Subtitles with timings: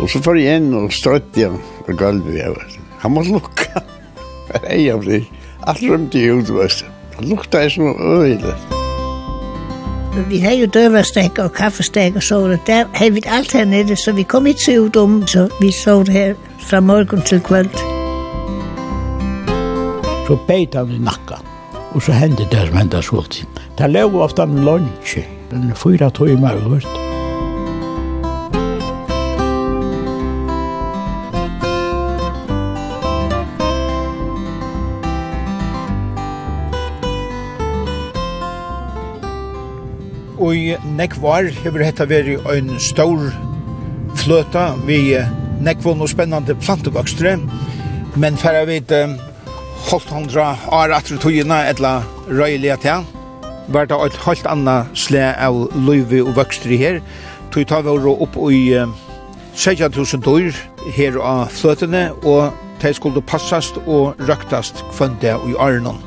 [0.00, 2.38] Og så får jeg inn og strøtte igjen på gulvet.
[2.40, 2.78] Jeg vet.
[3.02, 3.84] Han måtte lukka.
[4.64, 5.28] Nei, jeg blir.
[5.68, 6.86] alt rømte i hodet, vet du.
[7.16, 8.54] Han lukta jeg som øyelig.
[10.28, 13.96] Vi har jo døverstek og kaffestek og så, og der har vi alt her nede,
[13.96, 17.70] så vi kom ikke ut om, så vi så det her fra morgen til kveld.
[20.26, 21.38] Så beit han i nakka,
[21.94, 23.44] og så hendte det som hendte svult.
[23.78, 26.99] Det lå ofte en lunsje, en fyra tøymer, vet du.
[40.54, 43.30] i nekvar hever hetta veri ein stor
[44.20, 45.16] fløta vi
[45.60, 47.36] nekvon og spennande plantevokstre
[48.16, 48.80] men færa vi
[49.88, 53.04] holdt hundra år atru tøyina etla røyliga til,
[53.68, 57.00] var det et helt anna sle av løyvi og vokstre her,
[57.54, 58.62] tog ta vi opp i
[59.56, 60.58] 16.000 dyr
[60.96, 66.00] her av fløtene, og de skulle passast og røktast kvönda i Arnon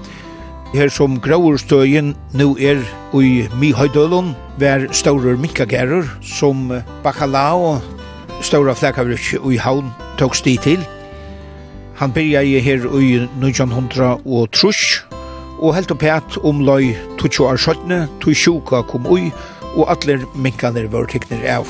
[0.74, 2.82] her som gråurstøyen nu er
[3.14, 6.72] i Mihøydølun, var staurer minkagerer som
[7.04, 7.78] Bacalao,
[8.42, 10.82] staura flekavrykk i havn, tok sti til.
[12.02, 15.06] Han byrja i her i 1900 og trusk,
[15.62, 19.30] og helt opp om løy 20 år skjøttene, 20 kom ui,
[19.78, 21.70] og atler minkaner var tekner av.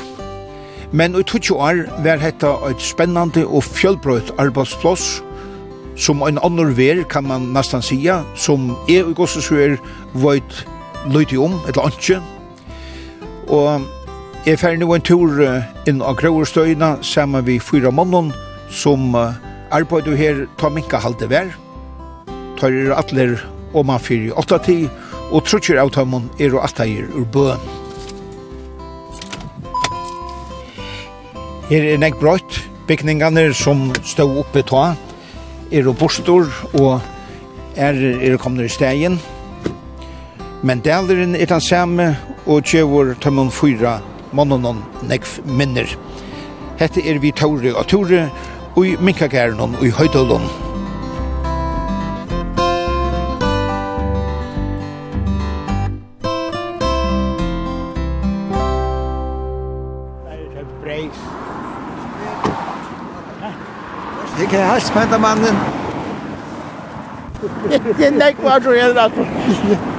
[0.94, 5.22] Men i 20 år var hetta eit spennande og fjølbrøyt arbeidsplass,
[5.96, 9.80] som en annor ver kan man nästan säga som är i gosse så är
[10.12, 10.66] vart
[11.08, 12.12] lite om ett lunch
[13.48, 13.82] och
[14.46, 15.38] Jeg fer nu en tur
[15.88, 18.34] inn av Grauerstøyna sammen vi fyra mannen
[18.68, 19.16] som
[19.72, 21.54] arbeider her ta minka halte vær.
[22.60, 23.38] Tar er atler
[23.72, 24.90] om man fyrir 8-10
[25.32, 27.64] og trutjer av tøymon er og atleir ur bøen.
[31.72, 32.60] Her er nek brøtt,
[32.92, 34.90] bygningene som stod oppe ta
[35.74, 36.48] er robustor
[36.80, 37.02] og
[37.76, 39.18] er, er kommet i stegen.
[40.64, 42.14] Men daleren er den samme
[42.46, 43.98] og tjevor tømmen fyra
[44.34, 45.90] mannonon nekv minner.
[46.80, 48.28] Hette er vi Tore og Tore
[48.76, 50.73] og i Minkagærenon og i Høydølon.
[64.54, 65.56] Kan jeg helst med mannen?
[67.98, 69.16] Det er nek var du gjerne at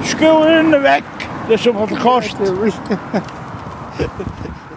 [0.07, 1.25] skoen er vekk.
[1.49, 2.39] Det er som holdt kost.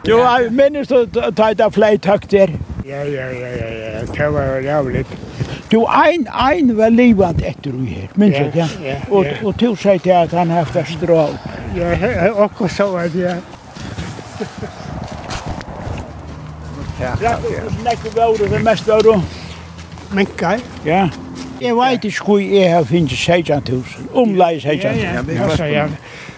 [0.08, 2.56] Jo, jeg minnes du ta det fleit høyt der.
[2.88, 4.02] Ja, ja, ja, ja, ja.
[4.18, 5.06] Det var jævlig.
[5.70, 8.66] Du, ein, ein var livant etter du her, minns jeg, ja?
[8.82, 9.38] Ja, ja.
[9.44, 11.28] Og du sier til at han hefta strå.
[11.76, 13.36] Ja, også så var det, ja.
[16.98, 17.30] Ja, ja.
[17.30, 17.62] Ja, ja.
[17.78, 18.42] Ja, ja.
[18.58, 19.06] Ja, ja.
[19.06, 19.47] Ja, ja
[20.14, 20.60] minkar.
[20.86, 21.08] Ja.
[21.60, 24.86] Jeg vet ikke hvor jeg har finnet 16.000, omleis 16.000.
[24.86, 24.92] Ja,
[25.28, 25.86] ja, altså, ja.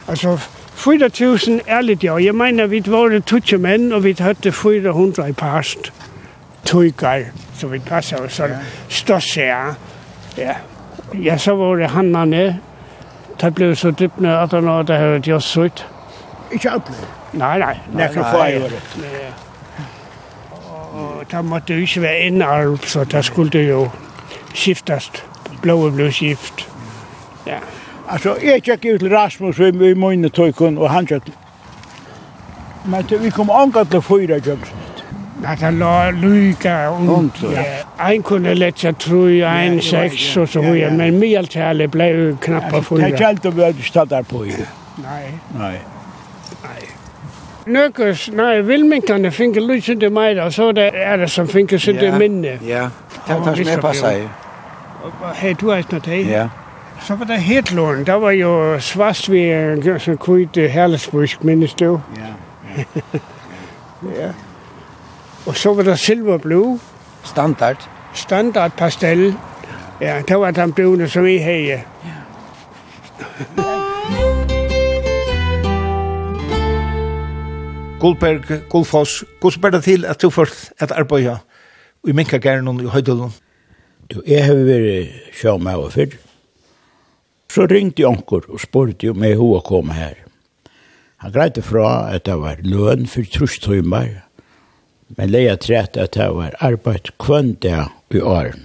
[0.09, 0.39] Altså,
[0.77, 2.17] 4.000 er litt, ja.
[2.17, 5.93] Jeg mener, vi var 20 menn, og vi hadde 400 i past.
[6.65, 7.21] Tøygar,
[7.59, 8.33] så vi passet, oss.
[8.33, 8.49] så
[8.89, 9.75] stås jeg.
[10.39, 10.55] Ja.
[11.15, 12.61] Ja, så var det hannene.
[13.41, 15.87] Det ble så dypne at han hadde hørt jo sutt.
[16.53, 16.91] Ikke alt?
[17.33, 17.75] Nei, nei.
[17.93, 18.23] Nei, nei.
[18.23, 18.69] Nei, nei.
[18.69, 19.50] Nei, nei
[21.31, 23.89] der måtte jo ikke være en arv, så der skulle jo
[24.55, 25.13] skiftes.
[25.63, 26.69] Blået ble skift.
[27.47, 27.59] Ja.
[28.09, 31.31] Altså, jeg gikk ut til Rasmus i mine tøykun, og han gikk.
[32.85, 34.73] Men vi kom angat til fyra gikk.
[35.43, 37.63] Ja, det lå lyga und ja.
[37.99, 41.57] Ein kunne lett seg tru, ein seks og så videre, men mye alt
[41.91, 43.09] ble knappa fyra.
[43.09, 44.45] Det gjaldt å være du stod der på.
[45.01, 45.25] Nei.
[45.57, 45.79] Nei.
[47.67, 51.99] Nøkos, nei, vilminkene finner lyset til meg, og så det er det som finner sitt
[52.01, 52.57] til minne.
[52.67, 52.89] Ja,
[53.27, 54.29] det var som jeg passet i.
[55.35, 56.49] Hei, du er ikke noe Ja.
[57.01, 62.01] Så var det Hedlund, der var jo svast vi en sånn kvitt herlesbusk, minnes du?
[62.17, 62.35] Ja.
[64.21, 64.33] ja.
[65.47, 66.79] Og så var det silverblå.
[67.25, 67.89] Standard.
[68.15, 69.35] Standard pastell.
[70.01, 71.85] Ja, det var den blåne som vi heier.
[72.05, 73.77] Ja.
[78.01, 80.49] Gullberg, Gullfoss, hvordan ber det til at du får
[80.81, 81.35] et arbeid
[82.09, 83.35] i Minkagæren og i Høydalen?
[84.09, 86.17] Du, jeg har vært sjåmau og fyrr.
[87.53, 90.17] Så ringte Jankur og spurte om jeg hva kom her.
[91.21, 94.23] Han greide fra at det var løn for trusstøymer,
[95.19, 98.65] men leia trett at det var arbeid kvønda i åren.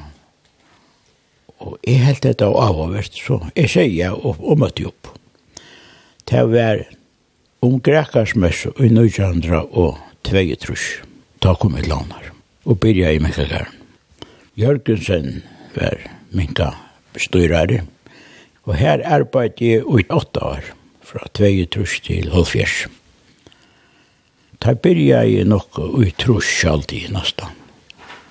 [1.60, 5.12] Og jeg helt dette av avhåvert, så jeg sier og, og møtte opp.
[6.24, 6.86] Det var
[7.66, 10.76] om grekarsmess i 1922.
[11.42, 12.32] Da kom jeg lanar
[12.66, 13.74] og byrja i Mikkagaren.
[14.56, 15.44] Jørgensen
[15.76, 15.98] var
[16.32, 16.70] minka
[17.20, 17.82] styrare,
[18.64, 20.64] og her arbeidde jeg i åtta år,
[21.06, 22.88] fra 22 til 70.
[24.64, 27.48] Da byrja jeg nok i trus alltid nesten,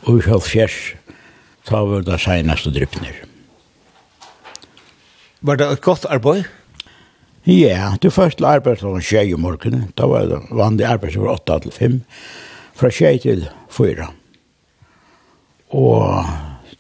[0.09, 0.97] og i 70
[1.69, 3.15] ta var det seneste drypner.
[5.45, 6.45] Var det et godt arbeid?
[7.46, 9.91] Ja, du først til arbeid til tjej i morgenen.
[9.99, 11.99] Da var det vanlig arbeid som var 8 til 5.
[12.75, 14.06] Fra tjej til 4.
[15.76, 16.25] Og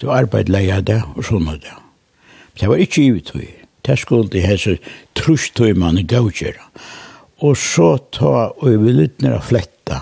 [0.00, 1.74] du arbeid leia det og sånn og det.
[2.56, 3.50] Det var ikke givet vi.
[3.84, 4.78] Det skulle de hese
[5.12, 6.64] trustøy man gaukjera.
[7.44, 10.00] Og så ta og vi litt nere fletta.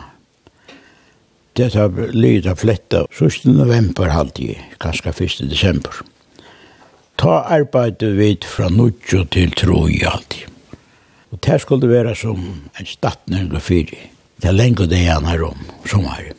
[1.59, 3.03] Det tar litt av fletta.
[3.11, 3.51] 1.
[3.51, 5.51] november halvtid, kanskje 1.
[5.51, 6.05] desember.
[7.19, 10.52] Ta arbeidet vidt fra 9 til 3 i halvtid.
[11.33, 12.41] Og det skulle være som
[12.79, 13.99] en stattning og fyri.
[14.43, 16.33] Det er lenge det er her om er.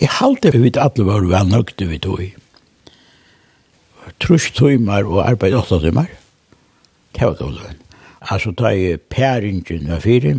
[0.00, 2.20] Jeg halte vi vidt alle var vel nøgte vi tog.
[4.20, 6.10] Trus tøymer og arbeid åtta tøymer.
[7.14, 7.78] Det var dårlig.
[8.20, 10.34] Altså ta i pæringen var fyri.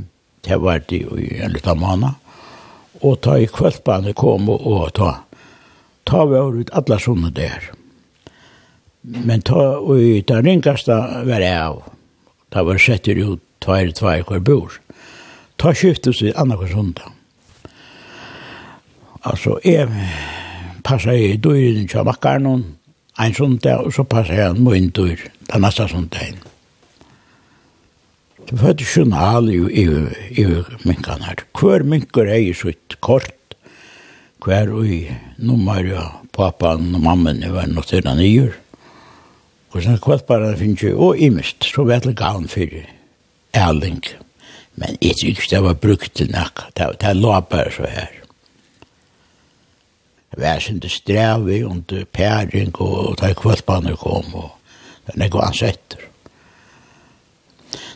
[0.45, 2.21] Det var det i en liten måned.
[3.01, 5.23] Og ta i kveldbane kom og ta.
[6.05, 7.71] Ta vi var ut alle sånne der.
[9.01, 10.93] Men ta i den ringkaste
[11.25, 11.94] var jeg av
[12.53, 14.79] Da var sett ut tveir, tveir hver bor.
[15.57, 17.11] Ta skiftet seg anna hver sondag.
[19.25, 19.89] Altså, jeg
[20.85, 22.65] passer i døyren til makkaren,
[23.15, 26.43] en sondag, og så passer jeg min døyr, den neste sondagen.
[28.45, 29.85] Det var et journal i, i,
[30.37, 30.45] i
[30.85, 31.41] minkene her.
[31.57, 33.55] Hver minker er i sitt kort,
[34.45, 34.99] hver og i
[35.41, 36.03] nummer, ja,
[36.35, 38.53] papan og mammen var noe til den i gjør.
[39.75, 42.77] Og sånn kvalpare finnes jo, og imest, så var det gavn for
[43.59, 43.99] ærling.
[44.79, 48.21] Men jeg tror ikke det var brukt til nakka, det, det la bare så her.
[50.31, 56.07] Det var sinde strevi, under pæring, og da kvalpane kom, og den er gaun setter.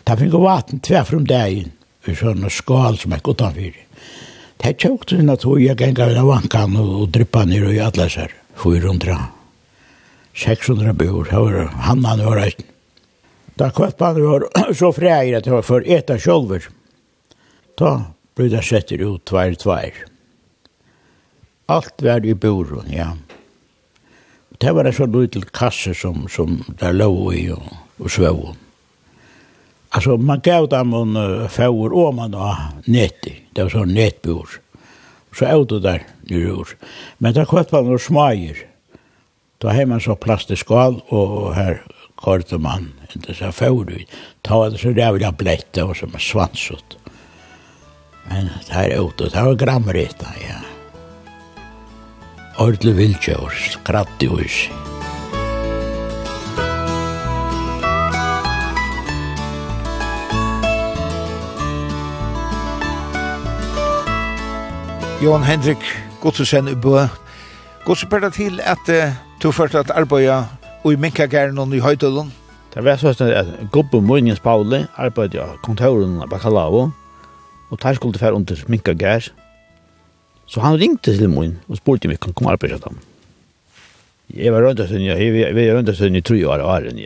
[0.04, 1.72] Da finnes jo vatten tverfrum dagen,
[2.08, 3.76] i sånne skal som er gått anfyr.
[4.60, 7.96] det er tjokt, det at tjokt, gikk er tjokt, det er tjokt, det er tjokt,
[7.96, 9.39] det er tjokt, det er
[10.40, 12.64] 600 bor, det var han han var rätt.
[13.60, 16.64] Da kvartbanen var så fräger at det var for eta sjolver.
[17.76, 20.06] Da ble det setter ut tvär tvär.
[21.66, 23.18] Alt var i boron, ja.
[24.58, 27.68] Det var en sånn liten kasse som, som der lå i og,
[28.00, 28.48] og svåg.
[29.92, 32.56] Altså, man gav dem en uh, fjord og man då
[32.86, 33.28] nät.
[33.52, 34.60] Det var sånn nätbord.
[35.36, 36.76] Så er det der nu ur.
[37.18, 38.69] Men det kvartbanen var smager.
[39.62, 41.82] Da har man så plasteskal, og her
[42.16, 44.20] korte man, ikke så får ut.
[44.44, 46.98] Ta det så där vill jag og så som svansut.
[48.30, 50.62] Men det her er ute, det var grammerita, ja.
[52.58, 54.70] Ordle viltjör, skratt i hus.
[65.22, 65.84] Johan Henrik
[66.22, 67.08] Gottesen i Bø.
[67.86, 68.90] Godsen til at
[69.40, 70.44] Du først at arbeida
[70.86, 72.32] i minkagæren og i høydølun?
[72.74, 76.90] Det var sånn at gubben Møyningens Pauli arbeidde av kontoren av Bacalao,
[77.72, 79.30] og der skulle det være under minkagær.
[80.44, 82.98] Så han ringte til Møyn og spurte om vi kan komme arbeid til ham.
[84.36, 87.00] Jeg var rundt og sønne, jeg var rundt og sønne i tre år og åren.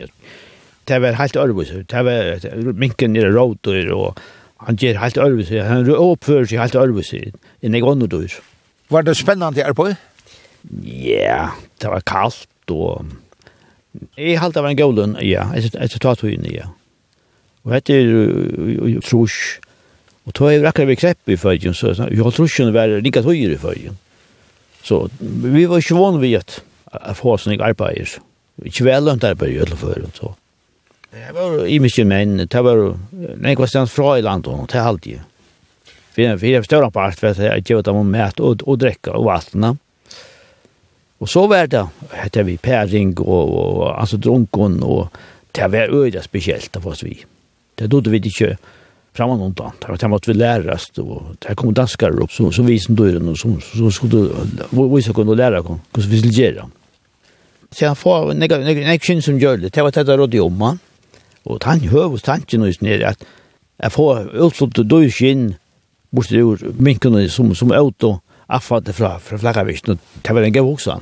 [0.88, 4.18] Det var helt arbeid, Det var minken nere rådyr, og
[4.66, 8.40] han gjør helt arbeid, Han oppfører seg helt arbeid, enn jeg ånderdyr.
[8.90, 9.96] Var det spennende arbeid?
[10.82, 13.04] ja, det var kallt, og
[14.18, 16.70] jeg halte av en gøvlund, ja, etter tatuinen, ja.
[17.64, 19.36] Og dette er trus,
[20.24, 23.54] og tog jeg akkurat vi krepp i fødjen, så vi har trusen var lika tøyer
[23.54, 23.98] i fødjen.
[24.84, 26.58] Så vi var ikke vann vid at
[26.94, 28.16] jeg får sånne arbeider,
[28.64, 30.34] ikke vel lønt arbeid i alle fødjen, så.
[31.14, 32.80] Det var i mye menn, det var
[33.38, 35.30] nek var stans fra i landet, det er alltid.
[36.14, 39.78] Vi er større part, for jeg gjør det om mat og drekka og vattnet,
[41.22, 45.08] Og så var det, hette vi Pering og, og altså Drunken, og
[45.54, 47.16] det var øyde spesielt av oss vi.
[47.78, 48.56] Det dodde vi ikke
[49.14, 49.76] framan undan.
[49.80, 52.78] Det var det måtte vi lære oss, og det kom danskere opp, som, som vi
[52.82, 54.26] som døren, og som, som skulle
[54.70, 56.66] vi vise kunne oss, hvordan vi skulle gjøre.
[57.74, 60.82] Så jeg får nek, nek, nek som gjør det, det var det rådde om han,
[61.44, 63.24] og han høves tanken hos nere at
[63.82, 65.54] jeg får utslått døy kyn,
[66.14, 68.16] bortsett ur minkene som, som auto,
[68.48, 70.98] affat fra, fra Flakavist, og det var en gav også.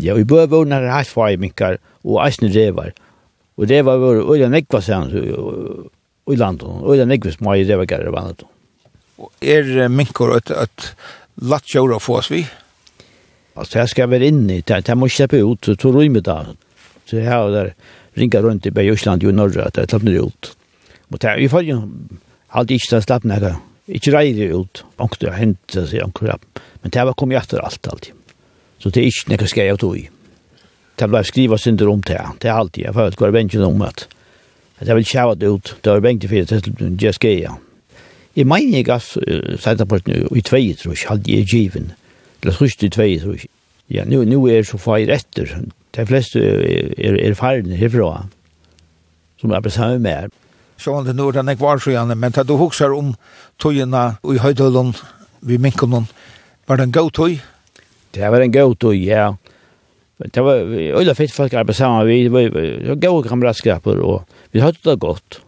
[0.00, 2.92] Ja, vi i bøvån er hatt fag minkar, og eisne revar,
[3.56, 5.10] og revar var øyla nekva sen,
[6.30, 8.46] i landet, øyla nekva små i revar gare vannet.
[9.42, 10.90] Er minkar et, et
[11.42, 12.44] latt kjøra få oss vi?
[13.58, 16.56] Altså, jeg skal være inne, jeg må ikke slippe ut, så tog røy med det.
[17.10, 17.74] Så jeg har der,
[18.16, 20.52] ringa rundt i Bøy Øsland, jo norra, at jeg slapp ned ut.
[21.10, 21.80] Og vi får jo
[22.50, 23.50] alltid ikke slapp ned
[23.96, 27.62] ikke reier ut, og det har hentet seg, anker jeg, men det var kommet etter
[27.64, 28.16] alt, alltid.
[28.80, 30.06] Så det er ikke noe skal jeg tog i.
[31.00, 34.06] Det ble skrivet synder om det, det er alltid, jeg følte hva bengen om at,
[34.80, 37.58] at jeg vil kjæve det ut, det var bengen for det, det skal jeg.
[38.38, 41.90] Jeg mener ikke at sette på det i tvei, tror jeg, hadde jeg given,
[42.40, 43.50] eller sørste i tvei, tror jeg.
[43.90, 45.50] Ja, nu, nu er så feir etter,
[45.96, 48.26] de fleste er, er, er herfra,
[49.40, 50.30] som er på med,
[50.80, 53.12] så var det nå nordan jeg var gjerne, men da du husker om
[53.60, 54.96] tøyene i Høydølund,
[55.44, 56.08] vi minker noen,
[56.68, 57.36] var det en god tog?
[58.14, 59.34] Det var en god tog, ja.
[60.20, 60.64] Det var
[61.00, 65.40] øyla fitt folk arbeid sammen, vi var gode kameratskaper, og vi hadde det godt.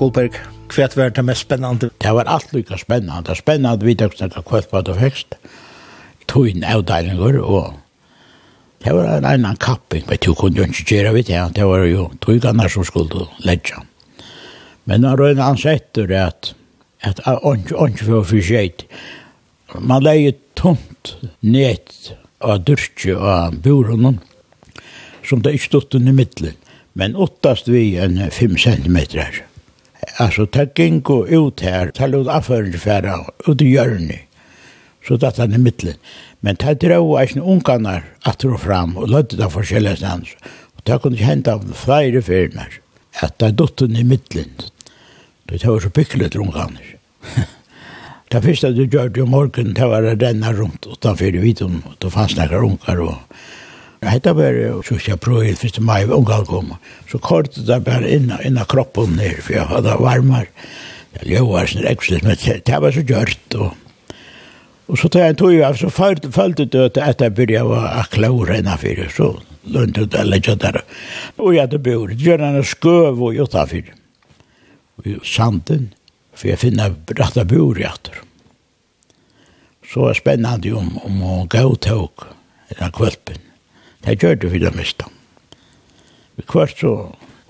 [0.00, 0.40] Goldberg,
[0.72, 1.92] hva var det mest spennende?
[2.00, 5.36] Det var alt lykka spennende, Det var spennende vi tok nekka kvart på det fikkst.
[6.26, 7.81] Tog inn avdelinger og
[8.82, 11.84] Det var en annan kapping, men du kunde jo ikke gjøre vidt det, det var
[11.86, 13.84] jo tryggene som skulle ledja.
[14.84, 16.54] Men når røyne han setter det at
[17.02, 18.84] at ikke var for skjeit.
[19.80, 22.12] Man leie tomt net
[22.42, 24.20] av dyrkje av buren
[25.26, 26.58] som det ikke stod under middelen,
[26.98, 29.40] men åttast vi en fem centimeter her.
[30.18, 34.26] Altså, det gikk ut her, det lå avføringsfæra ut i hjørnet,
[35.06, 35.98] så det er i middelen.
[36.42, 40.34] Men det drog eisen ungarnar atter og fram og lødde det forskjellige stans.
[40.76, 42.80] Og det kunne hente av flere fyrirnar
[43.22, 44.50] at det dotten i middelen.
[45.46, 46.94] Det var så pykkelig ungarnar.
[48.32, 51.82] Det første du gjør det i morgen, det var å renne rundt utenfor vidum.
[51.86, 53.02] og da fanns nekker unger.
[53.06, 53.42] Og...
[54.02, 55.78] Hette var det, så jeg prøvde 1.
[55.84, 56.72] mai, ungar kom,
[57.10, 60.48] så kort det bare innan, innan kroppen ned, for jeg hadde varmar.
[61.20, 63.76] Jeg løvar sin ekslis, men det var så gjort og
[64.92, 68.28] Og så tar jeg tog jeg, så følte det at etter jeg begynte å akla
[68.28, 69.28] og renne for så
[69.72, 70.82] lønte jeg det ikke der.
[71.40, 73.86] Og jeg hadde bor, gjør han en skøv og gjort av for.
[73.86, 73.96] det.
[75.00, 75.86] Og sanden,
[76.36, 78.20] for jeg finner rett av bor i atter.
[79.88, 82.28] Så er spennende om, om å gå til tog
[82.76, 83.40] den kvølpen.
[84.04, 85.08] Det gjør det for det meste.
[86.36, 86.94] Vi Kvart så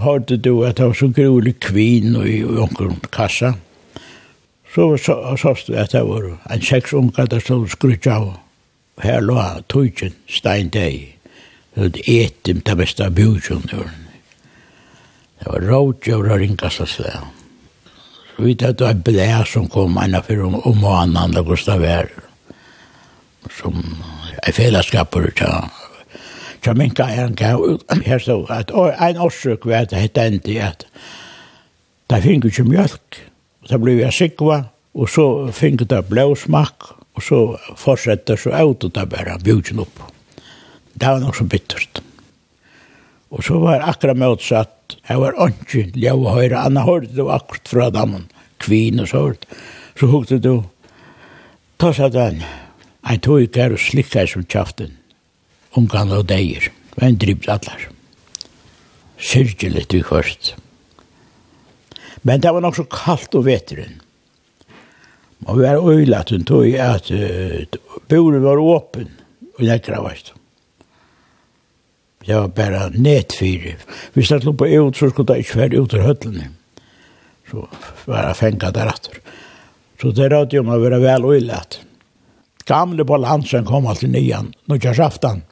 [0.02, 3.56] hørte du at det var så grulig kvinn og i omkring kassa.
[3.56, 3.71] Mm
[4.74, 4.96] Så
[5.36, 8.38] sås det at det var en seks unger der stod skrutt av.
[9.02, 9.36] Her lå
[9.68, 11.10] tøyken stein deg.
[11.74, 13.68] Det et dem til beste bjørn.
[15.42, 17.26] Det var rådgjøver og ringast og slag.
[18.36, 21.46] Så vidt at det var blæ som kom ena for om, om og annan og
[21.46, 22.08] Gustav Vær.
[23.50, 23.82] Som
[24.42, 25.68] er fellesskaper til
[26.64, 27.82] Så min kan jeg gav ut.
[28.06, 30.86] her stod at en årsøk var det hette endi at
[32.10, 33.31] det finner ikke mjölk
[33.68, 34.58] så ble jeg sikva,
[34.92, 37.40] og så fikk det blåsmak, og så
[37.80, 40.00] fortsatte så ut og det bare bjudgen opp.
[40.92, 42.02] Det var nok så bittert.
[43.32, 47.72] Og så var akkurat motsatt, jeg var ikke ljøv og høyre, han hørte det akkurat
[47.72, 48.26] fra dammen,
[48.60, 49.46] kvinn og så hørt.
[49.96, 50.64] Så hukte du,
[51.80, 52.42] ta seg den,
[53.02, 54.92] jeg tog ikke her og slikka som kjaften,
[55.78, 56.68] ungan og deier,
[57.00, 57.88] men dribt allar.
[59.22, 60.54] Syrgelig du hørst.
[62.22, 64.00] Men det var nok så kaldt og veteren.
[65.46, 69.10] Og vi var øylat hun tog at uh, var åpen
[69.58, 70.32] og nekra vast.
[72.26, 73.74] Det var bare netfyre.
[74.14, 76.50] Hvis det lå på ut, så skulle det ikke være ut av høtlene.
[77.50, 77.66] Så
[78.06, 79.18] var det fengt der atter.
[80.00, 81.80] Så det rådde jo om å være vel øylat.
[82.66, 85.42] Gamle på landsen kom alltid nyan, nokja saftan.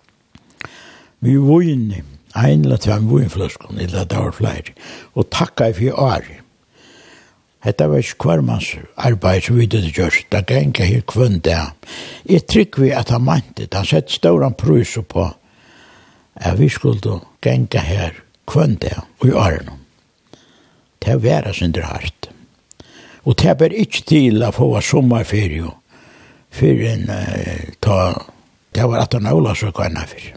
[1.19, 2.03] Vi vunni,
[2.39, 4.77] ein eller tveim vunfløskon, eller det var flere.
[5.19, 6.40] Og takka i fyrir året.
[7.61, 10.23] Hetta var ikke kvarmans arbeid som vi det gjørs.
[10.33, 11.59] Det ganger her kvann det.
[12.25, 13.75] Jeg trykk vi at han mente det.
[13.75, 15.27] Han sett ståren prus på
[16.35, 18.17] at vi skulle ganger her
[18.49, 19.71] kvann det og i åren.
[21.01, 22.31] Det er det sin hardt.
[23.25, 25.69] Og det er ikke til å få sommerferie
[26.51, 27.11] for en
[27.81, 28.01] ta
[28.75, 30.37] det var at han åla så kvann for.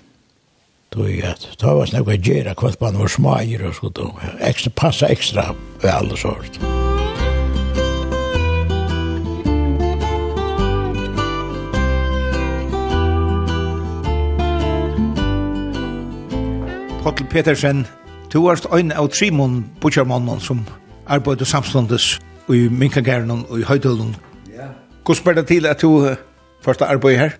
[0.89, 5.07] Då jag tar vad snäcka gera kvart på vår smajer och så då extra passa
[5.07, 6.59] extra väl och sånt.
[17.03, 17.83] Kottel Petersen,
[18.31, 20.61] du varst ein av Trimon Butchermannen som
[21.11, 22.05] arbeider samståndes
[22.47, 24.13] i Minkagæren og i Høydølen.
[24.47, 24.69] Ja.
[25.03, 26.15] Hvordan spør det til at du
[26.63, 27.35] først arbeid her?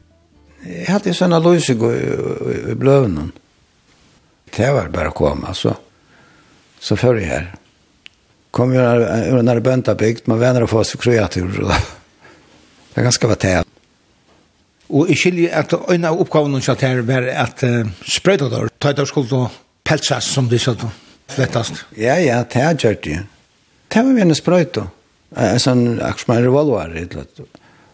[0.68, 3.32] Jeg hadde en sånn analyse i bløvnen.
[4.52, 5.56] Det var bare å komme.
[5.56, 7.52] Så før jeg her.
[8.52, 11.56] Kom jo når det bønta bygd, man venner å få oss kreatur.
[11.56, 13.73] Det er ganske vært det.
[14.94, 18.92] Og jeg skiljer at en av oppgavene som er var at uh, sprøyta der, ta
[18.94, 19.54] et av skuld og
[19.88, 20.76] pelsas, som de sa
[21.38, 21.86] lettast.
[21.98, 23.24] Ja, ja, det er gjort det.
[23.90, 24.88] Det var vi en sprøyta.
[25.34, 27.48] En sånn akkurat en revolver, eller.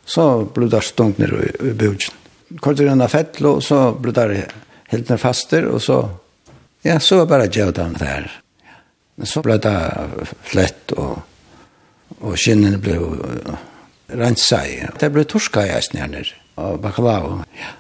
[0.10, 2.16] Så ble det stungt ned i i bøtjen.
[2.60, 4.28] Kort og grunn av fett, og så ble det
[4.90, 6.02] helt ned faster, og så,
[6.84, 8.30] ja, så var bare gjød av det her.
[9.20, 9.76] Men så ble det
[10.50, 11.22] flett, og,
[12.20, 12.98] og skinnene ble
[14.10, 14.80] rensa i.
[15.00, 17.44] Det ble torska i eisen her nere og bakalava.
[17.58, 17.74] Ja.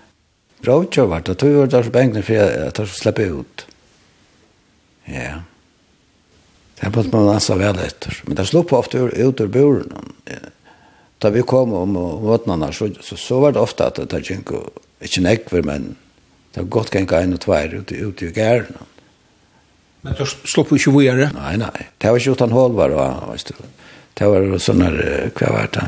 [0.65, 3.63] Rådkjør var det, tog var det så bengene for jeg tar så slippe ut.
[5.07, 5.39] Ja.
[6.79, 8.21] Det er på at man ansa vel etter.
[8.27, 10.11] Men det slog på ofte ut ur buren.
[11.19, 14.53] Da vi kom om våtnene, så, så, så var det ofte at det gikk
[15.03, 15.89] ikke nekver, men
[16.53, 18.79] det var godt gikk en og tvær ut, ut i gæren.
[20.03, 21.31] Men det slog på ikke vågjere?
[21.35, 21.87] Nei, nei.
[21.99, 23.39] Det var ikke utan hålvar, var,
[24.19, 24.91] det var sånne,
[25.35, 25.87] hva var det,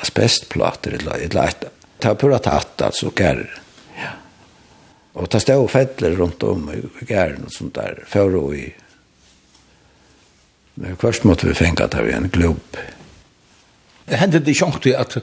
[0.00, 3.60] asbestplater, eller et eller annet ta pura tatt alltså gär.
[3.96, 4.10] Ja.
[5.12, 8.74] Och ta stå fettler runt om i gärn och sånt där för och i.
[10.74, 12.76] Men först måste vi fänga att vi en glob.
[14.04, 15.16] Det hände det sjukt att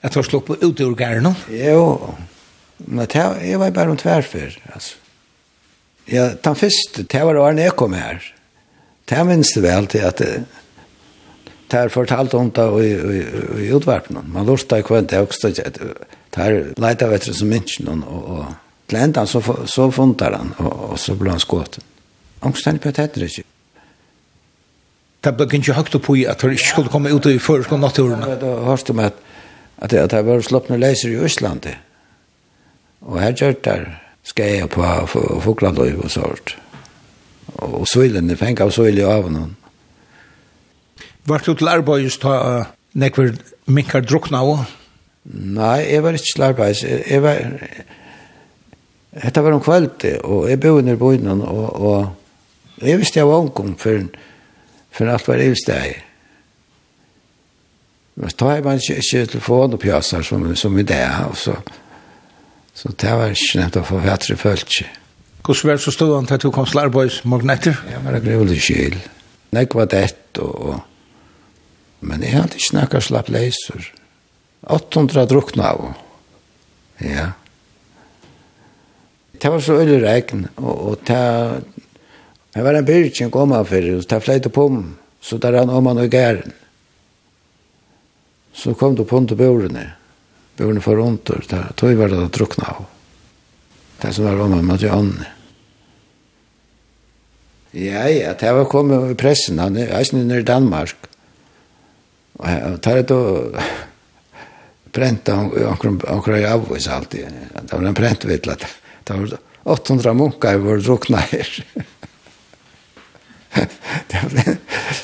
[0.00, 1.34] att jag slog på ut ur gärn.
[1.50, 2.14] Jo.
[2.76, 4.96] Men det var bara en tvärför alltså.
[6.04, 8.34] Ja, den første, det var da jeg kom her.
[9.04, 10.46] Det minns det vel til at det
[11.70, 12.66] det er fortalt om det
[13.62, 14.18] i utvarpen.
[14.32, 15.52] Man lurte i hva det er også
[16.34, 20.92] tar leita vetter som minns noen, og, og til enda så, så funtar han, og,
[20.92, 21.84] og så ble han skåten.
[22.46, 23.44] Angstene på tetter ikke.
[25.20, 27.82] Det ble ikke høyt opp i at du ikke skulle komme ut i først og
[27.82, 28.24] naturen.
[28.40, 29.18] Det hørte om at,
[29.76, 31.76] at, at det var slått noen leiser i Øslandet.
[33.04, 33.76] Og her gjør det
[34.26, 34.84] skreia på
[35.44, 36.56] foklandøy og sånt.
[37.60, 39.56] Og søylene, fengt av søyle av noen.
[41.28, 42.34] Vart du til arbeidst ta
[42.96, 43.34] nekver
[43.70, 44.64] minkar drukna og?
[45.28, 46.84] Nei, jeg var ikke slarbeis.
[46.84, 47.40] Jeg, jeg var...
[49.20, 53.42] Hetta var om kvöldi, og jeg boi nir boi og, og jeg visste jeg var
[53.42, 54.04] omkom for,
[54.94, 55.98] for alt var ivsteg.
[58.14, 61.56] Men da har man ikke, ikke telefon og pjasar som, som i det, og så,
[62.74, 64.86] så det var ikke nevnt å få vettere følelse.
[65.42, 67.80] Hvordan var det så stod han til at du kom slarbeis morgen etter?
[67.90, 68.90] Ja, var det ble.
[69.50, 70.76] Nei, var dett, og, og,
[72.06, 73.90] men jeg hadde ikke snakket slapp leiser.
[74.60, 75.92] 800 drukna av.
[76.98, 77.30] Ja.
[79.32, 81.20] Det var så øyelig regn, og, og det,
[82.52, 84.82] det var en byrkjen kom av for, og det fleit på om,
[85.20, 86.52] så der han om han og gæren.
[88.52, 89.86] Så kom du på til bordene,
[90.58, 92.88] bordene for rundt, og det tog var det drukna av.
[94.00, 95.28] Det som var om han måtte ånne.
[97.70, 100.96] Ja, ja, det var kommet i pressen, han er eisen i Danmark.
[102.40, 103.20] Og det er da
[104.92, 105.36] prenta
[106.08, 107.26] akkurat i avvis alltid.
[107.62, 108.56] Det var en prentvidla.
[109.04, 111.64] Det var 800 munkar var drukna her.
[114.06, 114.56] det var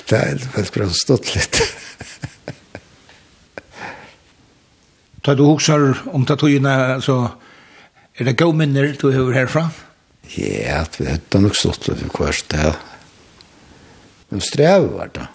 [0.09, 1.62] det var bra stått litt.
[5.22, 7.16] Ta du huxar om tatuina så
[8.14, 9.70] er det gau minner du hör herfra?
[10.37, 12.77] Ja, det har nok stått litt for kvart, där.
[14.29, 14.40] Men
[14.96, 15.27] var det.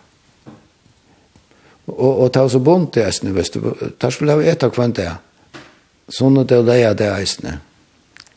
[1.92, 3.60] Og, og ta oss og bunt til eisne, hvis du
[4.00, 5.10] tar skulle ha et av kvann det.
[6.12, 7.58] Sånn at det er leia det eisne.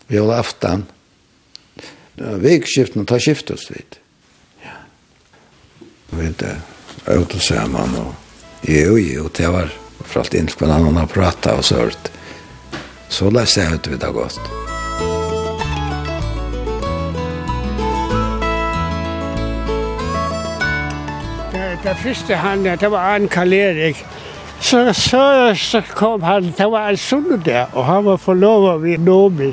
[0.08, 0.84] Vi holder aftan.
[2.14, 3.98] Vekskiften, ta skift oss vidt.
[4.62, 4.76] Ja.
[6.10, 6.56] Vi vet det,
[7.08, 9.72] ut og sammen, og jo, jo, det var
[10.04, 12.12] for alt inntil hver annan har pratet og sørt.
[13.10, 14.63] Så la seg ut vidt det godt.
[21.84, 24.06] det første han det var Arne Karl Erik.
[24.60, 28.98] Så, så, så kom han, det var en sunne der, og han var forlovet ved
[28.98, 29.52] Nomi.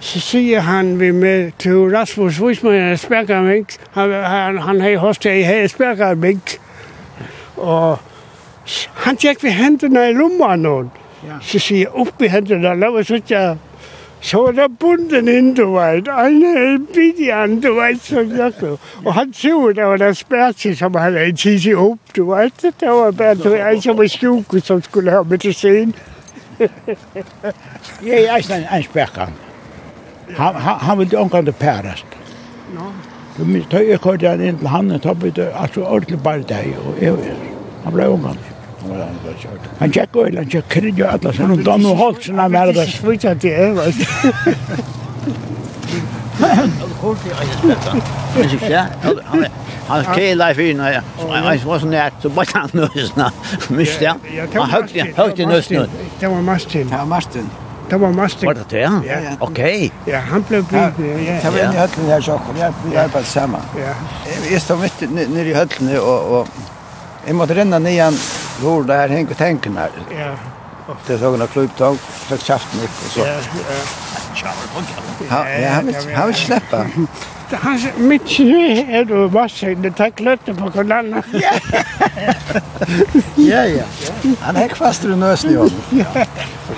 [0.00, 3.34] Så sier han vi med til Rasmus Wiesmann at spærker.
[3.92, 6.24] Han, han, han har hos det, at jeg spærker ham.
[7.56, 7.98] Og
[8.94, 10.90] han tjekk vi hendene i lummeren.
[11.24, 11.38] Ja.
[11.40, 13.56] Så sier jeg, opp i hendene, la oss ikke
[14.24, 16.08] så var det bunden inn, du vet.
[16.08, 18.78] Han er bidjan, du vet, så jeg blev.
[19.04, 22.62] Og han så, det var det spærtse, som han hadde en opp, du vet.
[22.80, 25.94] Det var bare, du ved, som var stjukke, som skulle ha med til scenen.
[28.06, 29.32] jeg er en spærkang.
[30.36, 32.06] Han, han, han ville omgang det pærest.
[32.74, 32.80] Nå.
[33.38, 36.42] Du minst, da jeg kørte han inn til han, da ble det altså, ordentlig bare
[36.48, 37.36] deg, og jeg,
[37.84, 38.38] han ble omgang.
[39.78, 41.36] Han tjekk og han tjekk krig og atlas.
[41.38, 42.86] Han da nå holdt sin av mer der.
[42.90, 43.82] Svitja til Eva.
[49.88, 53.26] Han kela i fyren, han var så nært, så bare han nøsna,
[53.76, 54.22] miste han.
[54.54, 55.84] Han høgte, høgte nøsna.
[56.20, 56.88] Det var Martin.
[56.90, 57.50] Ja, Martin.
[57.90, 58.46] Det var Martin.
[58.48, 58.80] Var det det?
[58.80, 59.34] Ja, ja.
[59.40, 59.90] Okej.
[60.06, 60.92] Ja, han blev blivet.
[60.98, 62.54] Ja, det var inne i höllen här, Jakob.
[62.90, 63.60] Vi arbetade samman.
[63.76, 63.94] Ja.
[64.52, 66.48] Jag stod mitt nere i höllen och
[67.24, 68.16] Jeg måtte renne nian
[68.60, 69.94] hvor det her heng tenken her.
[70.12, 70.32] Ja.
[71.06, 71.96] Det er sånn at klubbtag,
[72.28, 73.24] fikk kjaften gikk og så.
[73.24, 73.36] Ja,
[75.30, 75.70] ja.
[75.78, 76.80] Han vil han vil slippe.
[77.62, 78.60] Han sier, mitt kjø
[78.98, 81.22] er du vassig, det tar kløtte på kolana.
[83.40, 83.86] Ja, ja.
[84.42, 86.02] Han hekk fast i nøsen i ånden.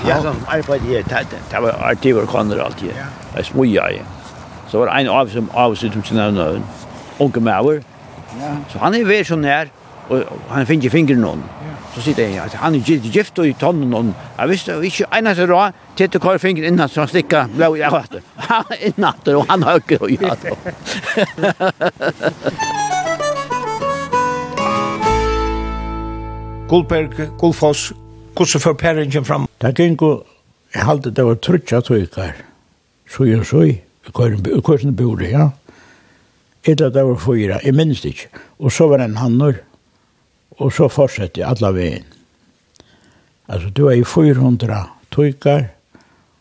[0.06, 2.94] Ja, sånn arbeid her, det var artiver koner alltid.
[3.34, 4.02] Jeg smuja i.
[4.70, 6.64] Så var det en av som avsitt som sin navn,
[7.22, 7.82] unge maver.
[8.70, 9.70] Så han er ved så nær,
[10.08, 11.42] og han finner fingeren noen.
[11.94, 14.12] Så sier jeg, at han er gitt gift og i tonnen noen.
[14.36, 17.48] Jeg visste ikke en av seg råd, til å køre fingeren innan så han slikker
[17.54, 18.18] blå i akkurat.
[18.50, 20.52] Han er innatter, og han høker og ja det.
[26.66, 27.92] Gullberg, Gullfoss,
[28.36, 29.46] hvordan får pæringen fram?
[29.62, 30.12] Det gikk jo,
[30.74, 32.34] jeg halte det var trutja tøykar,
[33.08, 33.76] så jeg så i
[34.12, 35.48] kursen det, ja.
[36.66, 38.28] Etter at det var fyra, jeg minns det ikke.
[38.58, 39.54] Og så var det en hannur,
[40.62, 42.06] Og så fortsetter jeg alle veien.
[43.46, 44.78] Altså, du er i 400
[45.14, 45.68] tøyker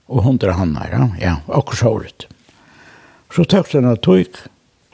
[0.07, 2.27] og 100 hannar, ja, ja akkur så året.
[3.33, 4.37] Så tøk han av tøyk,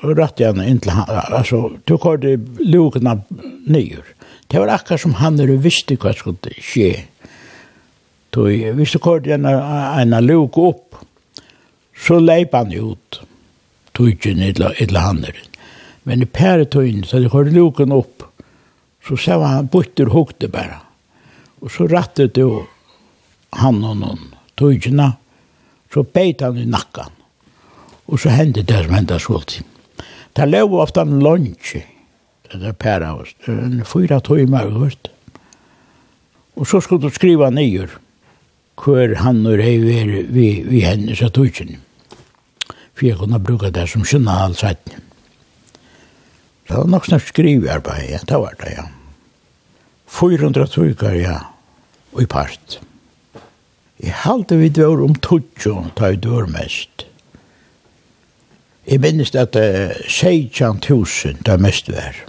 [0.01, 3.19] og rett igjen inn til han, altså, du kørte lukene
[3.69, 4.03] nyer.
[4.51, 7.05] Det var akkur som han er visste hva skulle skje.
[8.31, 10.97] Tøy, hvis du kørte en, en luk opp,
[11.95, 13.21] så leip han ut
[13.95, 15.47] tøyken eller, eller hanneren.
[16.03, 18.25] Men i pæretøyen, så det kørte luken opp,
[19.07, 20.79] Så sa han bytter hukte bare.
[21.61, 22.65] Og så rattet jo
[23.57, 25.11] han og noen tøyene.
[25.91, 27.11] Så beit han i nakken.
[28.07, 29.59] Og så hendte det som hendte skuldt.
[30.35, 31.83] Det lå ofte en lunsje.
[32.47, 33.33] Det der pæra oss.
[33.47, 35.11] En fyra tøymer, hørt.
[36.55, 37.91] Og så skulle du skriva nyer
[38.81, 41.79] hver han og rei vi, vi, vi hennes av tøyene.
[42.95, 45.10] For jeg kunne bruke det som skjønne halvsettene.
[46.71, 48.85] Det var nok snart skrivarbeid, ja, det var det, ja.
[50.07, 51.37] 400 trykker, ja,
[52.13, 52.77] og i part.
[53.99, 57.03] Jeg halte vi dør om tutsjo, ta i dør mest.
[58.87, 62.23] Jeg minnes at uh, 16.000, det er mest vær.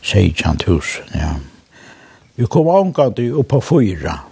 [0.00, 1.34] 16.000, ja.
[2.40, 4.22] Vi kom omgang til oppa fyra,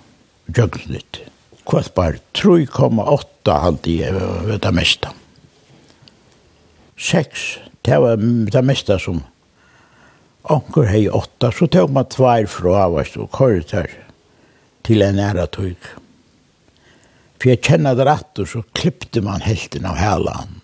[0.48, 1.26] djøgnligt.
[1.68, 5.10] Kvart bare 3,8 halte jeg, vet det mest.
[6.96, 7.50] 6
[7.86, 8.16] det var
[8.52, 9.22] det mesta som
[10.42, 13.90] onker hei åtta, så tog man tvær fra avast og kåret her
[14.86, 15.76] til en æra tog.
[17.40, 20.60] For jeg kjenner det rett, og så klippte man helten av hælan.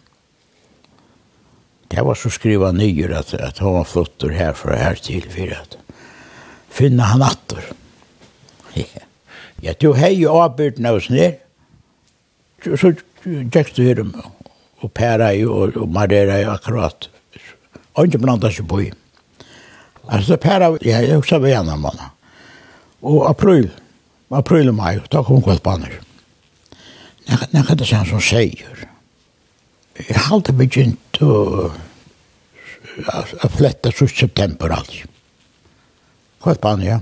[1.89, 5.77] Det var så skriva nyer at, at han var flottur herfra her til, for at
[6.69, 7.73] finna han attor.
[9.65, 11.39] Ja, du hei jo avbyrden av oss ned,
[12.61, 12.91] så
[13.25, 14.11] gikk du her om
[14.87, 17.09] og pæra i og, og marera i akkurat.
[17.97, 18.91] Og ikke blanda seg på i.
[20.07, 22.11] Altså pæra, ja, jeg husker vi gjennom henne.
[23.07, 23.71] Og april,
[24.35, 25.99] april og mai, da kom kveldbaner.
[27.27, 28.87] Nei, kan det sånn som sier.
[29.97, 31.73] Jeg har alltid begynt å
[33.13, 35.11] a fletta så september alltid.
[36.43, 37.01] Kveldbaner, ja.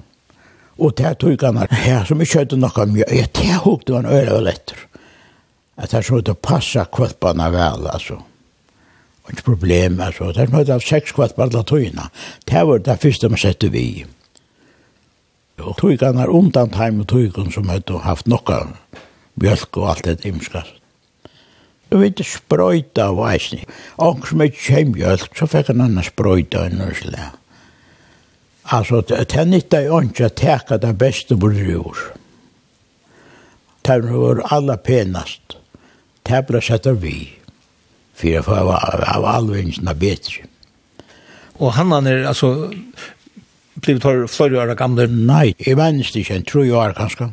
[0.79, 3.07] Og det er tog her, som ikke hadde noe mye.
[3.15, 4.81] Jeg tar hukte han øyre og letter
[5.77, 8.21] at det er sånn å passe kvalpene vel, altså.
[9.25, 10.31] Og ikke problem, altså.
[10.33, 12.09] Det er sånn at seks kvalpene til tøyene.
[12.47, 14.05] Det var det første man sette vi.
[15.63, 18.61] Og tøyene er undan time og tøyene som hadde haft noe
[19.41, 20.81] mjölk og alt det imskast.
[21.91, 23.63] Du vet, sprøyta av eisni.
[24.03, 27.41] Og som ikke kjem mjölk, så fikk han annan sprøyta enn og slag.
[28.73, 32.01] Altså, det er nytta i åndsja teka det beste burde ur.
[33.85, 35.59] Det var aller penast
[36.25, 37.29] det ble sett av vi,
[38.17, 40.49] for jeg var av alvingene bedre.
[41.63, 42.71] Og han er, altså,
[43.75, 45.07] blivit tar flere år gamle?
[45.11, 47.31] Nei, jeg minnes ikke, en tro år kanskje.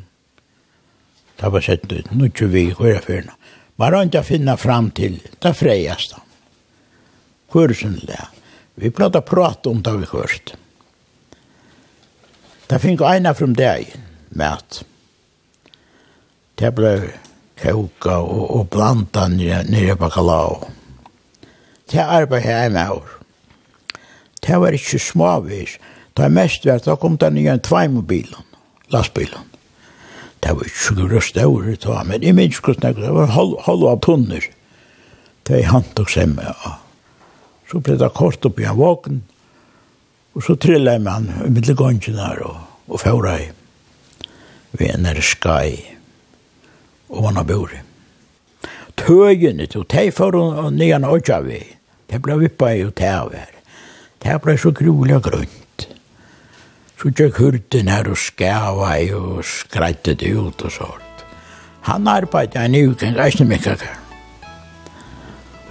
[1.41, 3.37] Det var sett ut, nå ikke vi, hver er fyrna.
[3.81, 6.19] Man har ikke finna fram til det freiaste.
[7.51, 8.19] Kursen det.
[8.77, 10.53] Vi prata prata om det vi hørst.
[12.69, 13.89] Det finner ena fra deg
[14.29, 14.83] med at
[16.61, 16.93] det ble
[17.61, 20.67] koka og, og blanda nere, nere bakalau.
[21.91, 23.17] Det arbeid her med år.
[24.41, 25.77] Det var ikke småvis.
[26.17, 28.47] Det var mest vært, da kom det nye tveimobilen,
[28.91, 29.47] lastbilen.
[30.41, 33.85] Det var ikke så røst over, det var, men i minst hvordan det var halv
[33.87, 34.47] av tunner.
[35.47, 36.49] Det er han tok seg med.
[36.49, 36.77] Ja.
[37.69, 39.21] Så ble det kort opp i en våken,
[40.35, 42.57] og så trillet jeg med han, i middelgången her, og,
[42.89, 43.49] og fjorda i,
[44.79, 46.00] ved en er skai
[47.11, 47.71] og han har bor.
[48.97, 51.61] Tøyene til, de får og nyan åkja vi.
[52.11, 53.57] De ble vippa i og tæv her.
[54.21, 55.87] Det ble så grulig og grønt.
[57.01, 61.25] Så tjekk hurten her og skava i og skreite det ut og sånt.
[61.87, 63.73] Han arbeidde en uke, en reisne mykka.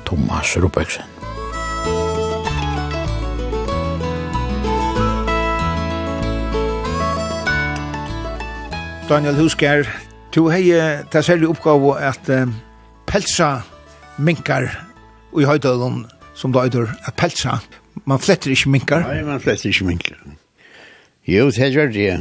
[0.06, 1.06] Thomas Rupeksen.
[9.10, 9.86] Daniel Husker,
[10.30, 10.70] Du hei
[11.10, 12.52] ta særlig oppgave at um,
[13.10, 13.64] pelsa
[14.22, 14.68] minkar
[15.34, 16.04] i høydalen
[16.38, 17.56] som da eitur at pelsa.
[18.06, 19.02] Man fletter ikke minkar.
[19.08, 20.20] Nei, man fletter ikke minkar.
[21.26, 22.12] Jo, det gjør det.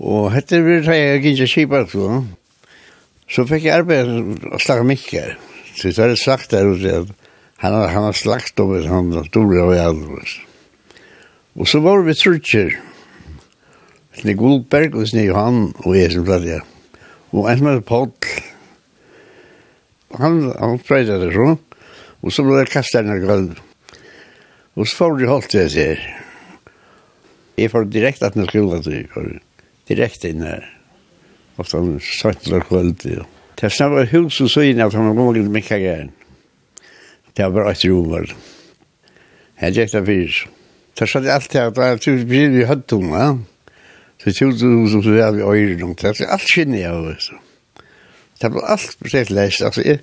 [0.00, 2.22] Og hette vi vil jeg ikke kjipa så.
[3.28, 5.36] Så fikk jeg arbeid å slakke minkar.
[5.76, 7.12] Så det er slakt der ute at
[7.60, 10.32] han har, han har slakt over han har store og alvor.
[11.60, 12.80] Og så var vi trutjer.
[14.18, 16.64] Sne Gullberg og Sne Johan og jeg som prater jeg.
[17.30, 18.10] Og en som heter Paul,
[20.18, 21.52] han, han prater det så,
[22.20, 23.60] og så ble det kastet en gulv.
[24.74, 26.00] Og så får de holdt det jeg.
[27.60, 29.36] Jeg får direkte at den skolen til,
[29.88, 30.64] direkte inn her.
[31.60, 33.22] Og så satt det kveld til.
[33.60, 36.14] Det er snabbt hus og så inn at han var mange mykka gæren.
[37.36, 38.32] Det var bare et romer.
[39.60, 40.38] Jeg gikk det fyrt.
[40.96, 43.20] Det er sånn alt det, at er tror vi hadde tunga.
[43.20, 43.59] Ja.
[44.20, 47.38] Så tjúðu þú som så er vi øyre noen til, så alt kjenner jeg også.
[48.40, 50.00] Det var alt spesielt lest, altså jeg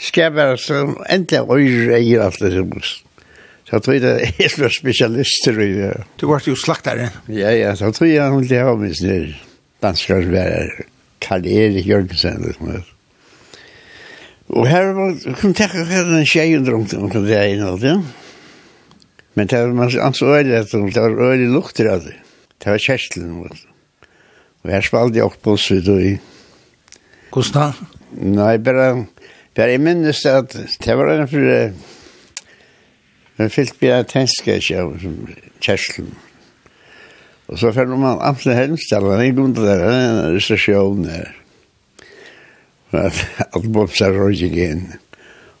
[0.00, 4.12] skal være så endelig øyre eier alt det som Så jeg tror det
[4.44, 5.90] er for spesialister i det.
[6.20, 7.10] Du var jo slaktare.
[7.28, 9.34] Ja, ja, så tror jeg hun det med minst nere.
[9.82, 10.86] Danskar være
[11.20, 12.82] Karl-Erik Jørgensen, liksom.
[14.50, 18.00] Og her var, kunne tenke hva den tjej under om det er ene alt, ja.
[19.34, 19.90] Men det var man
[20.22, 22.16] øyelig at det var øyelig lukter av det.
[22.60, 23.62] Det var kjærselen vår.
[24.62, 26.16] Og her spalte jeg opp på oss ut og i.
[27.30, 27.88] Hvordan da?
[28.10, 28.88] Nei, bare,
[29.56, 31.72] bare jeg minnes at det var en for
[33.40, 35.04] men fyllt blir jeg tenska ikke av
[35.64, 36.10] kjærselen.
[37.48, 41.06] Og så følger man Amtsen Helmstall, han er god til det, han er en restasjon
[41.08, 41.30] her.
[43.00, 44.84] Alt bopsar røy igjen.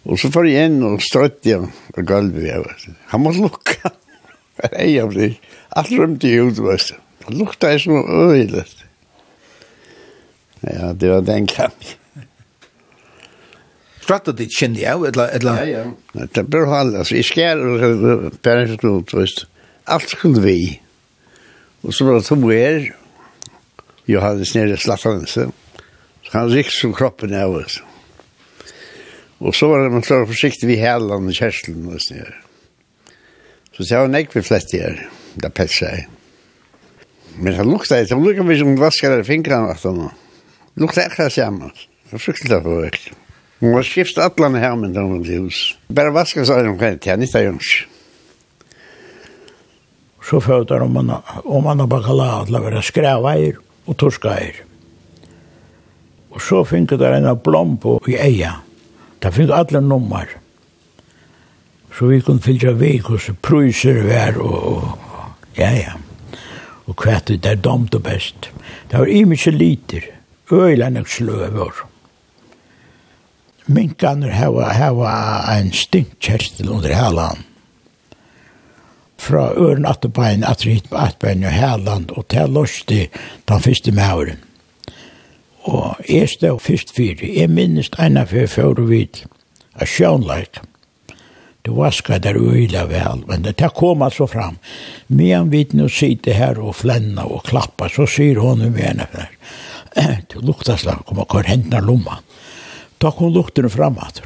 [0.04, 2.84] Og så får jeg inn og strøtt igjen på gulvet.
[3.14, 3.94] Han må lukka
[4.60, 5.32] var ei av det.
[5.76, 6.98] Alt rymte i hud, vet du.
[7.20, 8.64] Det lukta jeg som øyelig.
[10.64, 11.88] Ja, det var den kamp.
[14.00, 15.30] Skrattet ditt kjenne jeg, eller?
[15.36, 15.60] eller?
[15.64, 16.26] Ja, ja.
[16.34, 17.16] Det bør holde, altså.
[17.20, 17.60] Jeg skjer
[18.42, 19.44] bare ikke noe, vet du.
[19.90, 20.80] Alt kunne vi.
[21.86, 22.90] Og så var det to er,
[24.10, 25.54] Johannes nere i Slattaneset.
[26.26, 27.78] Så han rikk som kroppen av oss.
[29.40, 32.34] Og så var det man klar forsiktig vi hælan i kjerslen og sånn.
[33.80, 34.98] Så sa hun ikke vi flest her,
[35.40, 36.08] da pelsa seg.
[37.40, 40.10] Men han lukta etter, han lukta hvis hun vaskar av fingrene at han
[40.76, 41.70] lukta ekra saman.
[41.72, 43.06] Det var fryktelig for vekk.
[43.62, 45.62] Hun var skift atlan her, men da var det hus.
[45.88, 47.70] Bare vaskar seg om kvendt, jeg nytta jons.
[50.28, 53.56] Så fødder om man om man har bakala at la være skræveier
[53.88, 54.60] og torskeier.
[56.36, 58.58] Og så finner der en blom på i eia.
[59.24, 60.28] Da finner alle nummer
[61.98, 65.96] så vi kunne fylja vei hos pruser vær og, og ja, ja.
[66.86, 68.50] Og kvett det der domt og best.
[68.90, 70.06] Det var imensje liter,
[70.52, 71.84] øyla nok sløver.
[73.66, 75.12] Minkaner hava, hava
[75.58, 77.44] en stinkkjerstel under helan.
[79.20, 83.04] Fra øren atterbein, atter hit på atterbein og helan, og til løsti
[83.48, 84.40] den første mauren.
[85.60, 87.28] Og jeg stod først fyre.
[87.36, 89.24] Jeg minnes ena fyrir fyrir vidt,
[89.74, 90.62] a sjånleik.
[91.62, 94.58] Du vaskar där öjla väl, men det tar komma så fram.
[95.06, 99.28] Men vi nu sitter här och flänna och klappa så syr hon med henne för.
[99.94, 102.18] Det luktar slag, kommer kvar händerna lomma.
[102.98, 104.22] Ta kom lukten framåt.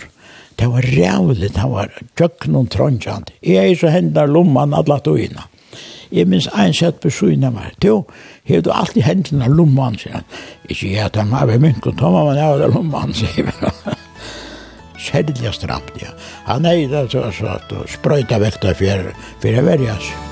[0.54, 3.30] Det var rävligt, det var tjöcken och trångjant.
[3.40, 5.42] Jag är så händerna lomman alla togina.
[6.14, 7.74] Jeg minns en sett besøyna meg.
[7.82, 8.04] Jo,
[8.46, 10.28] hef du alltid hendene lomman, sier han.
[10.68, 14.00] Ikke jeg, de har vi mynt, og tommer man av lomman, sier han
[14.98, 16.12] særlig stramt, ja.
[16.46, 17.24] Han er det så
[17.56, 19.10] at sprøyta vekta for,
[19.42, 20.30] for å være, seg.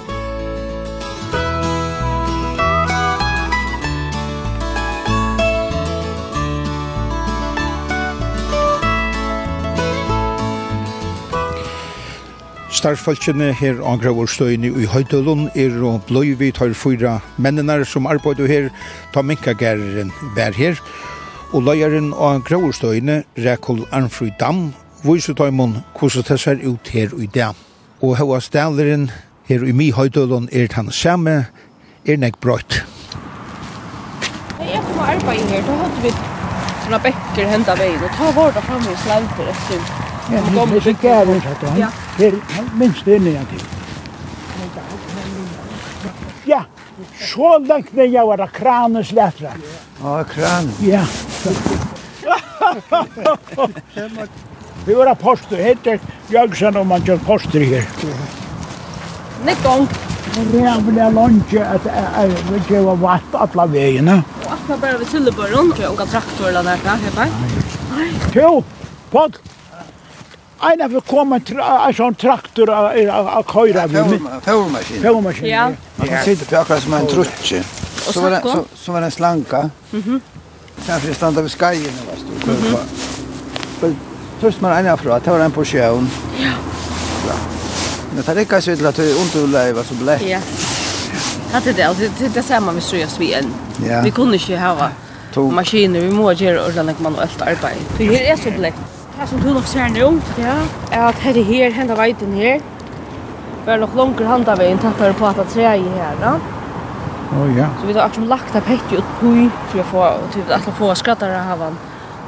[12.82, 18.66] Starfolkene her og Gravorstøyene i Høydølund er og bløyvi tar fyra mennene som arbeider her,
[19.14, 20.80] ta minkagerren vær her,
[21.52, 24.70] og løyeren av Grauerstøyene, Rekol Arnfrøy Dam,
[25.04, 27.58] viser tøymon hvordan det ser ut her i dag.
[28.00, 29.10] Og hva stæleren
[29.48, 31.46] her i Mihøydølen er den samme,
[32.08, 32.80] er nek brøyt.
[34.62, 36.14] Jeg kom og arbeid her, da hadde vi
[36.82, 39.86] sånne bekker hendet veien, og ta var det fremme i slanter etter.
[40.32, 41.96] Ja, det er så gæren, satt han.
[42.18, 42.38] Her,
[42.78, 43.64] minst inn er nyan til.
[46.48, 46.64] Ja,
[47.20, 49.54] Så langt ned jeg var av kranen slettra.
[50.02, 50.72] Ja, kranen?
[50.82, 51.04] Ja.
[54.84, 56.00] Vi var av poster, heter
[56.32, 57.84] Jørgensen og man kjør poster her.
[59.46, 59.86] Nekkong.
[60.32, 61.86] Rævlig lunge at
[62.48, 64.14] vi gjør vatt alle veiene.
[64.46, 67.32] Og at man bare ved Sillebøren, og unga traktorene der, ja, heter jeg.
[68.38, 68.52] Jo,
[69.12, 69.36] Pott,
[70.64, 74.20] Ein av kom en sån traktor av köra vid.
[74.44, 75.02] Fåmaskin.
[75.02, 75.48] Fåmaskin.
[75.48, 75.70] Ja.
[75.96, 77.62] Man sitter på akkurat som en trutje.
[77.96, 78.42] Så var det
[78.74, 79.70] så var det en slanka.
[79.90, 80.20] Mhm.
[80.86, 82.72] Sen fick stanna vid skajen och vad stod
[83.80, 83.88] på.
[84.40, 86.10] Först man en afra, ta den på sjön.
[86.42, 86.52] Ja.
[88.14, 90.22] Men det räcker så till att det inte leva så blätt.
[90.22, 90.38] Ja.
[91.52, 93.54] Hade det alltså det det samma med strös vi en.
[94.04, 94.90] Vi kunde inte ha
[95.50, 97.74] maskiner, vi måste göra ordentligt manuellt arbete.
[97.98, 98.74] Det är så blätt.
[99.12, 100.06] Det som du nok ser nå,
[100.40, 100.54] ja,
[100.88, 102.62] er at her er her, henne veiten her,
[103.66, 106.32] var nok langer handaveien takkar på at det treet i her, da.
[107.36, 107.68] Å ja.
[107.78, 110.90] Så vi har akkurat lagt av hekki ut pui, for å få, til at få
[110.98, 111.76] skrattere av han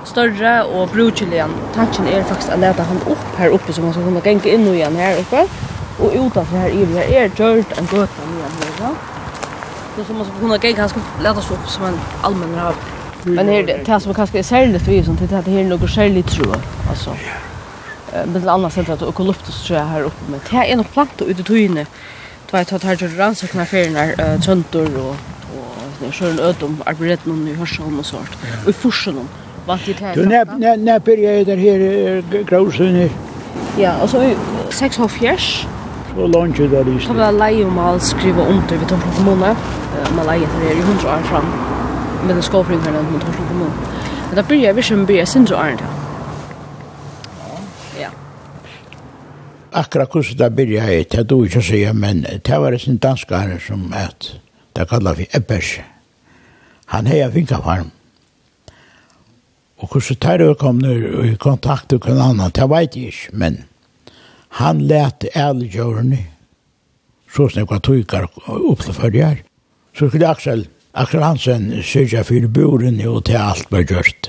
[0.05, 1.57] større og brukeligen.
[1.73, 4.69] Tanken er faktisk å leta han opp her oppe, så man skal kunne genge inn
[4.75, 5.47] igjen her oppe,
[6.05, 8.93] og utanfor her i her er gjørt en gøta igjen her, da.
[9.97, 12.77] Så man skal kunne genge, han skal leta oss opp som en allmenn rav.
[13.25, 16.57] Men her, det som kanske är särskilt vi som det här noe särskilt tror
[16.91, 17.11] alltså.
[18.13, 21.29] Eh men annars sett att eukalyptus tror jag här uppe men det är noe plantor
[21.29, 21.87] ute tyne.
[22.47, 24.03] Det var tagit här runt så kan färna
[24.41, 25.17] töntor och tøntor og,
[26.07, 26.83] og sjøren ødom,
[27.25, 28.29] någon i Hörsholm och sånt.
[28.65, 29.29] Och i Forsen
[29.67, 30.15] vant det här.
[30.15, 33.11] Du när när när jag där här gråsöner.
[33.79, 34.35] Ja, och så
[34.71, 35.67] 6 halv fjärs.
[36.15, 37.01] Så långt det där är.
[37.01, 39.57] Så var lejon mal skriva under vid Torp kommune.
[40.17, 41.45] Man lejer det i 100 år fram
[42.27, 43.73] med den skåfring her mot Torsland kommun.
[44.29, 45.87] Men da byrja vi som byrja sindro Arne til.
[48.01, 48.11] Ja.
[49.73, 53.31] Akkurat hvordan det byrja jeg, det er du ikke å men det var en dansk
[53.31, 54.41] herre som et,
[54.77, 55.79] det kallet vi Ebbers.
[56.87, 57.91] Han heia vinkafarm.
[59.79, 63.33] Og hvordan tar du kom nu i kontakt med en annan, det vet jeg ikke,
[63.33, 63.65] men
[64.49, 66.19] han let ærlig gjørende,
[67.35, 69.43] så snakka tøykar opp til fyrir.
[69.95, 74.29] Så skulle Aksel Akkurat Hansen sørger for buren og til alt var gjørt.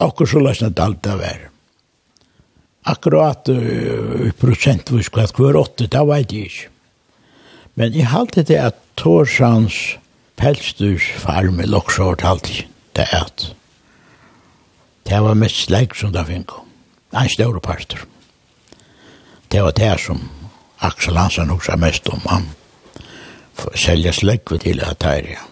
[0.00, 1.40] Akkur så løsnet alt det var.
[2.88, 6.70] Akkurat uh, prosentvis hva hver åtte, det var det ikke.
[7.76, 9.98] Men jeg halte det at Torsans
[10.40, 12.64] pelsturs farm i Loksort halte
[12.96, 13.50] det at
[15.08, 16.56] det var mest slik som det fikk.
[17.12, 18.00] En større parter.
[19.52, 20.24] Det var det som
[20.80, 22.24] Axel Hansen også mest om.
[22.32, 22.48] Han
[23.76, 25.47] selger slik til at det er, ja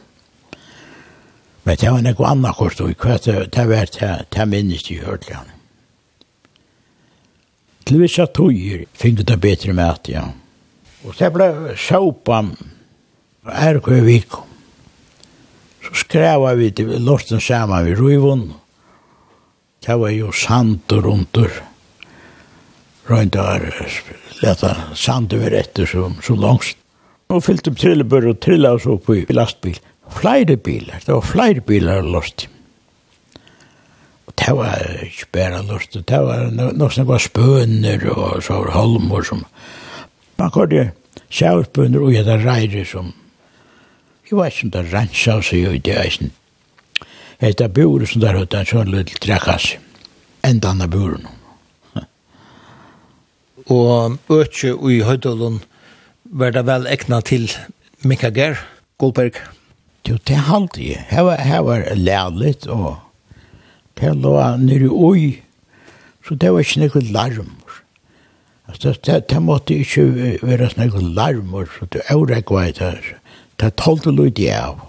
[1.67, 5.01] Men det var noe annet kort, og hva det det var det det minnes i
[5.03, 5.51] Hørtland.
[7.87, 10.29] Til visse tøyer fikk det bedre mat, ja.
[11.07, 11.49] Og det ble
[11.79, 12.45] sjåpa
[13.47, 14.47] er hva vi kom.
[15.83, 18.47] Så skrev vi til lorten sammen ved Røyvån.
[19.87, 21.39] Det var jo sand og rundt.
[23.07, 23.63] Røynt har
[24.43, 26.75] leta sand over etter så, så langt.
[27.31, 29.79] Og fyllte opp trillebør og trilla oss opp i lastbil
[30.12, 32.47] flere biler, det var flere biler lort.
[34.27, 38.75] Og det var ikke bare lort, det var noe som var spøner og så var
[38.77, 39.45] holmer som,
[40.37, 40.90] man kunne
[41.33, 43.12] sjavspøner og gjøre reire som,
[44.27, 46.35] jeg vet ikke om det rensa seg og det eisen.
[47.40, 49.75] Hette bure som der høyde en sånn lille trekkass,
[50.47, 51.27] enda anna buren.
[53.66, 55.59] Og økje i høydolun
[56.38, 57.49] var det vel ekna til
[58.07, 58.61] Mikager
[59.03, 59.35] Goldberg.
[59.42, 59.66] Ja.
[60.07, 61.03] Jo, det halte jeg.
[61.11, 62.97] Her var, her var lærligt, og
[63.99, 65.41] det lå nere ui,
[66.26, 67.53] så det var ikke noe larm.
[68.66, 72.93] Altså, det, det måtte ikke være noe larm, så det er jo ikke det.
[73.57, 74.83] Det tolte lyd jeg av.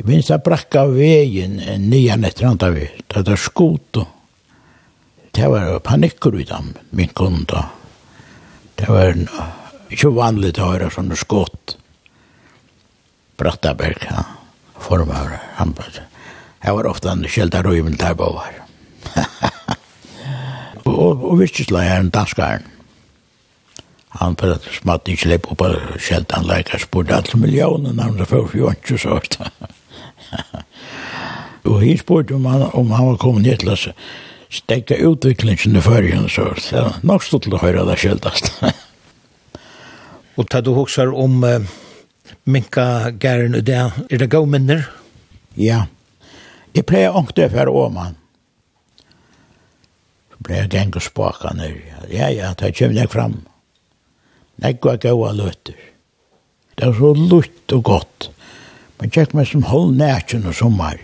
[0.00, 4.16] Jeg minns det brakka veien nian etter andre vi, det var skot og
[5.36, 7.66] det var panikker i dem, min kunda.
[8.74, 9.14] Det var
[9.92, 11.76] ikke vanligt å høre sånne skott.
[13.40, 14.24] Brattaberg, ja,
[14.76, 16.02] formar, han var,
[16.60, 18.52] jeg var ofte han skjelta røymen der var.
[20.84, 22.68] og, og virkislag er en danskaren,
[24.20, 28.20] han for at smatt ikke lepp opp og skjelta han leikar spurte alt millioner navn
[28.28, 29.38] for fjontjus og sånt.
[31.70, 33.88] og hi spurte om han, om han var kommet ned til oss,
[34.52, 38.52] stekka utviklingen i fyrjen, så det er nok stått til å høyre det skjeltast.
[40.36, 41.62] og ta du hoksar om Uh,
[42.44, 43.80] minka gæren og det.
[44.10, 44.86] Er det gau minner?
[45.56, 45.86] Ja.
[46.74, 48.16] Jeg pleier ångt det for åman.
[50.30, 51.80] Så pleier jeg gjenk og spaka ned.
[52.10, 53.40] Ja, ja, da kjem jeg fram.
[54.62, 55.78] Jeg går gode løtter.
[56.76, 58.30] Det er så lutt og godt.
[59.00, 61.00] Men tjekk meg som hold nætjen og sommar.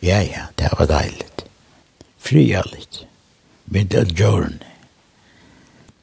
[0.00, 1.26] Ja, ja, det var deilig.
[2.20, 3.04] Fria litt.
[3.64, 4.66] Med det djørne.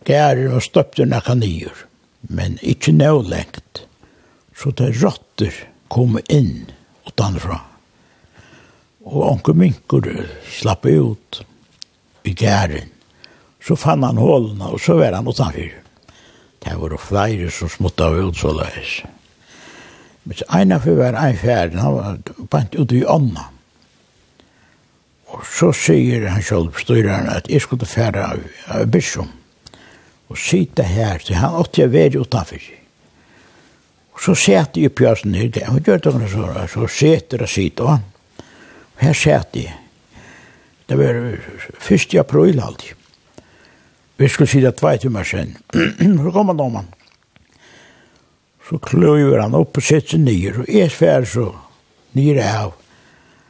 [0.08, 1.88] Gæren og støpte nekka nyer
[2.28, 3.84] men ikkje nå lengt.
[4.58, 5.54] Så det rotter
[5.88, 6.68] kom inn
[7.08, 7.60] utanfra.
[9.08, 10.08] Og onke minkur
[10.52, 11.42] slapp ut
[12.28, 12.92] i gæren.
[13.64, 15.76] Så fann han hålene, og så var han utanfyr.
[16.64, 19.02] Det var flere som smutta av ut så løs.
[20.28, 22.18] Men en av var en fjerde, han var
[22.52, 23.46] bant ut i ånda.
[25.28, 29.30] Og så sier han selv, styreren, at jeg skulle fjerde av, av Bissom
[30.28, 32.60] og sitte her, så han åtte jeg være utenfor.
[32.60, 32.84] seg.
[34.18, 37.84] Og så sette jeg pjøsen her, det var gjør det så, så sette jeg sitte,
[37.84, 38.00] og
[38.98, 39.76] her sette jeg.
[40.88, 41.20] Det var
[41.92, 42.16] 1.
[42.20, 42.96] april alltid.
[44.18, 45.58] Vi skulle sitte tvei timer sen.
[46.24, 46.88] så kom han om han.
[48.68, 51.52] Så kløver han opp og setter seg nyer, og jeg sfer så
[52.18, 52.74] nyer av,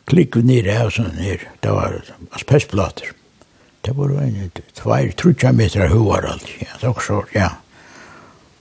[0.09, 1.47] klikker nyer av sånn her.
[1.63, 2.01] Det var
[2.35, 3.13] asbestplater.
[3.13, 3.26] Mm
[3.87, 7.47] Det var en tvær, trutja meter huar alt, ja, det var så, ja.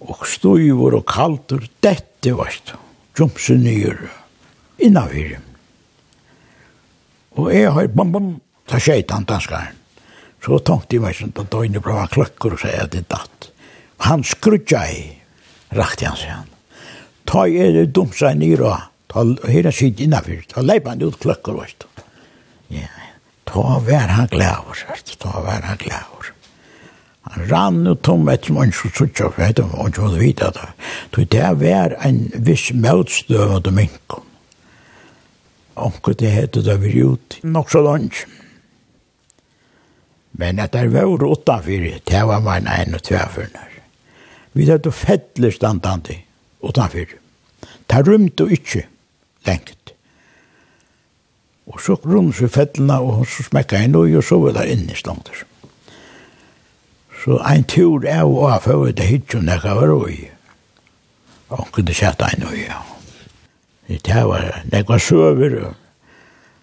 [0.06, 2.76] Og støyvor og kaltur, dette var det,
[3.18, 4.04] jumse nyer,
[4.78, 5.32] innavir.
[7.34, 8.28] Og jeg har, bom, bom,
[8.70, 9.74] ta skjeitan danskaren.
[10.46, 13.48] Så tenkte jeg meg sånn, da døgnet bra kløkker og sier at det datt.
[14.06, 15.00] Han skrutja i,
[15.74, 16.54] rakte han seg han.
[17.26, 20.46] Ta i er dumsa nyer og, ta, her sitt innafyr.
[20.54, 21.88] ta leipan ut kløkker, veist.
[22.70, 23.05] Ja, ja.
[23.46, 24.84] Ta vær han glæver,
[25.18, 26.32] ta vær han glæver.
[27.26, 30.68] Han rann og tom etter man ikke suttja, for jeg var ikke måtte vite det.
[31.14, 34.22] Så det var en viss møtstøv av minkum.
[35.76, 38.26] Onkel det heter det vi gjort, nok så langt.
[40.38, 43.72] Men at det var råtta det var man en og tværførner.
[44.52, 46.16] Vi hadde fettler standandi
[46.62, 47.18] utanfyr.
[47.90, 48.86] Det rymte jo ikke
[49.46, 49.85] lengt.
[51.66, 54.94] Og så rundt seg fettlene, og så smekka jeg noe, og så var det inne
[54.94, 55.42] i stånder.
[57.24, 60.20] Så ein tur er jo av for det hit hun ikke var og i.
[61.50, 62.78] Og kunne sett en og ja.
[63.88, 65.74] Det var, det var søver.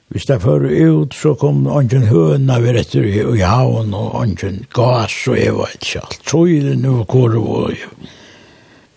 [0.08, 4.66] Hvis det fører ut, så kom ånden høna vi etter i, i havn, og ånden
[4.76, 6.20] gass, og jeg var ikke alt.
[6.28, 7.74] Trøyden og korv, og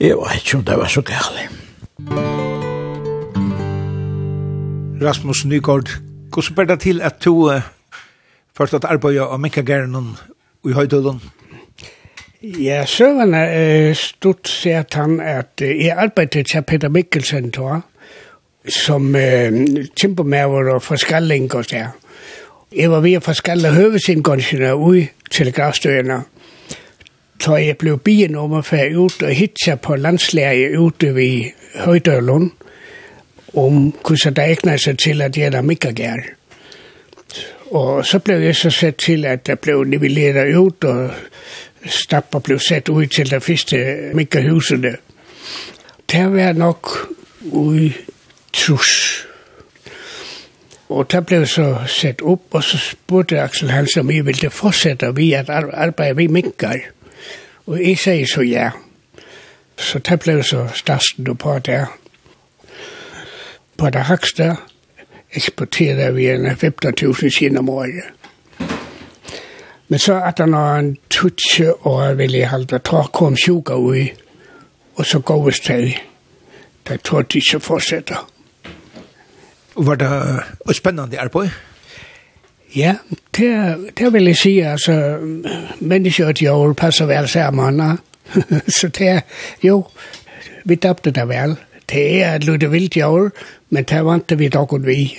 [0.01, 1.49] jeg var ikke om det var så gærlig.
[1.99, 2.56] Musikk
[5.03, 5.89] Rasmus Nygård,
[6.33, 7.61] hvordan ber det til at du uh,
[8.57, 10.15] først at arbeidet av Mika Gernon
[10.65, 11.21] i Høydølen?
[12.43, 17.83] Ja, søren er uh, stort sett han at uh, jeg arbeidet til Peter Mikkelsen, tror
[18.69, 21.87] som uh, timpermæver og forskalling og så.
[22.77, 26.23] Jeg var ved at forskalle høvesindgåndsjene ud til gravstøyene.
[27.41, 31.45] Så jeg blev bienummer for at ud og hitse på landslæge ute ved
[31.75, 32.45] Højdølund.
[32.45, 32.66] Mm
[33.57, 36.25] om hvordan det egner seg til at gjøre mye gær.
[37.75, 41.11] Og så ble jeg så sett til at det ble nivelleret ut, og
[41.91, 43.81] stappa ble sett ut til det første
[44.15, 44.97] mye husene.
[46.07, 46.93] Det var nok
[47.53, 47.91] ui
[48.53, 49.27] trus.
[50.89, 55.11] Og det ble så sett opp, og så spurte Axel Hans om jeg ville fortsette
[55.17, 56.79] vi at arbeide vi minkar.
[57.67, 58.71] Og jeg sier så ja.
[59.77, 61.87] Så det ble så stasten på det.
[63.77, 64.57] På det högsta
[65.31, 68.05] exporterar vi en 15.000 kina om året.
[69.87, 74.09] Men så att han har en tutsi og vil jeg halda ta kom sjuka ui,
[74.97, 76.01] og så går vi deg.
[76.89, 78.27] Det tror de ikke fortsetter.
[79.77, 81.51] Var det spennende arbeid?
[82.77, 82.95] Ja,
[83.37, 85.19] det, det vil jeg si, altså,
[85.81, 87.81] mennesker og djøl passer vel sammen,
[88.79, 89.23] så det,
[89.63, 89.85] jo,
[90.65, 91.57] vi døpte det vel.
[91.89, 93.31] Det er et lutte vildt djøl,
[93.71, 95.19] Men det var ikke vi dog vi.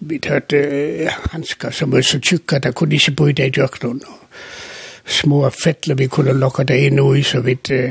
[0.00, 3.60] Vi hørte øh, hansker som var så tykke, der kunne ikke bo i det i
[3.60, 4.00] Og
[5.04, 7.90] Små fettler vi kunne lukke det ind i, så vi, uh,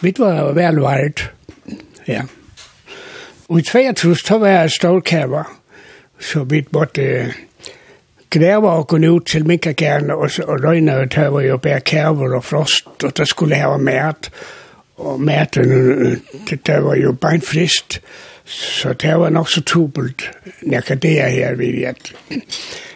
[0.00, 1.30] vi var velvaret.
[2.08, 2.22] Ja.
[3.48, 5.60] Og i 22, så var jeg stålkæver,
[6.20, 7.32] så vi måtte uh,
[8.30, 12.36] græve og gå ud til minkagærne, og, og løgne, og der var jo bare kæver
[12.36, 14.30] og frost, og der skulle have mært,
[14.96, 20.30] og mærten, det der var jo beinfrist, og Så det var nok så tubelt,
[20.62, 22.12] når det er her, ved at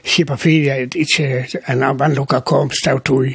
[0.04, 3.26] kippa ferie, at ikke en anden lukka kom stav tog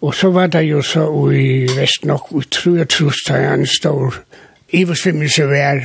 [0.00, 3.54] Og så var det jo så i vest nok, ude tror jeg trus, der er
[3.54, 4.14] en stor
[4.68, 5.80] iversvimmelse vær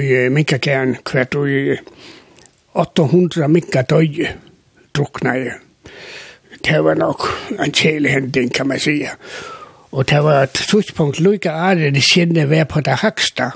[0.00, 1.76] i minkakern hvert ude
[2.74, 4.28] 800 minka minkar
[4.94, 5.52] drukna jeg
[6.64, 7.28] Det var nok
[7.64, 9.08] en kjele hending kan man sige.
[9.92, 13.50] Og det var et tidspunkt, lukka Arne, det kjenne vær på der hakster,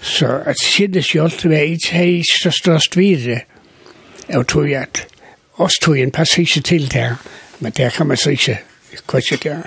[0.00, 2.22] Så at sinne sjålt var ikke hei
[2.52, 3.40] størst videre,
[4.34, 5.06] og tog at
[5.58, 7.14] oss tog en passage til der,
[7.60, 8.58] men der kan man så ikke
[9.06, 9.62] kvitse der.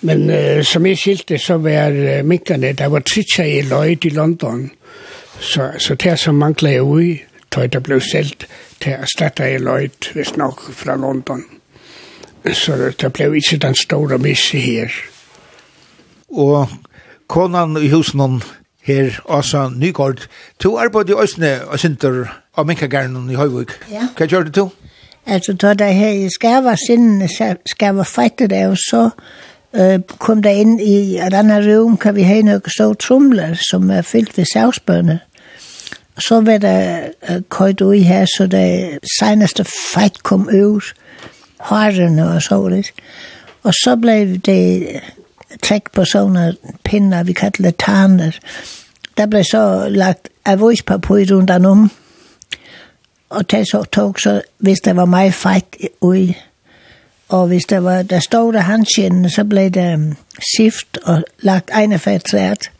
[0.00, 4.08] Men uh, som jeg skilte, så var uh, minkene, der var tritsa i løyt i
[4.08, 4.70] London,
[5.40, 8.46] så, så der som manglet jeg ui, tog der blev selt
[8.80, 11.44] til at starte i løyt, hvis nok, fra London.
[12.52, 14.88] Så der blev ikke den store misse her.
[16.28, 16.68] Og
[17.28, 18.42] konan i husen,
[18.86, 20.26] her, Åsa Nygaard.
[20.62, 22.24] Du arbeidde i Øsne og Sinter
[22.56, 23.74] av Minkagernen i Høyvøk.
[23.92, 24.08] Ja.
[24.16, 24.50] Hva gjør du?
[24.50, 24.68] to?
[25.26, 27.28] Altså, da det her i Skava sinden,
[27.66, 29.08] Skava fættet det, og så
[29.78, 33.90] uh, kom det inn i et annet rum, kan vi ha noen store trumler som
[33.90, 35.18] er fyllt ved savsbønner.
[36.16, 36.78] Og så var det
[37.28, 40.94] uh, køyt ui her, så det seneste fætt kom ut,
[41.58, 42.92] hårene og så litt.
[43.66, 45.02] Og så ble det
[45.62, 46.52] trekk på sånne
[46.84, 48.38] pinner, vi kallar det taner.
[49.16, 51.90] Der ble så lagt avispapir rundt den om,
[53.30, 56.36] og det så tog så, hvis det var meg feit ui,
[57.28, 60.16] og hvis det var det store handskinnen, så ble det
[60.56, 62.70] sift og lagt ene fettræt,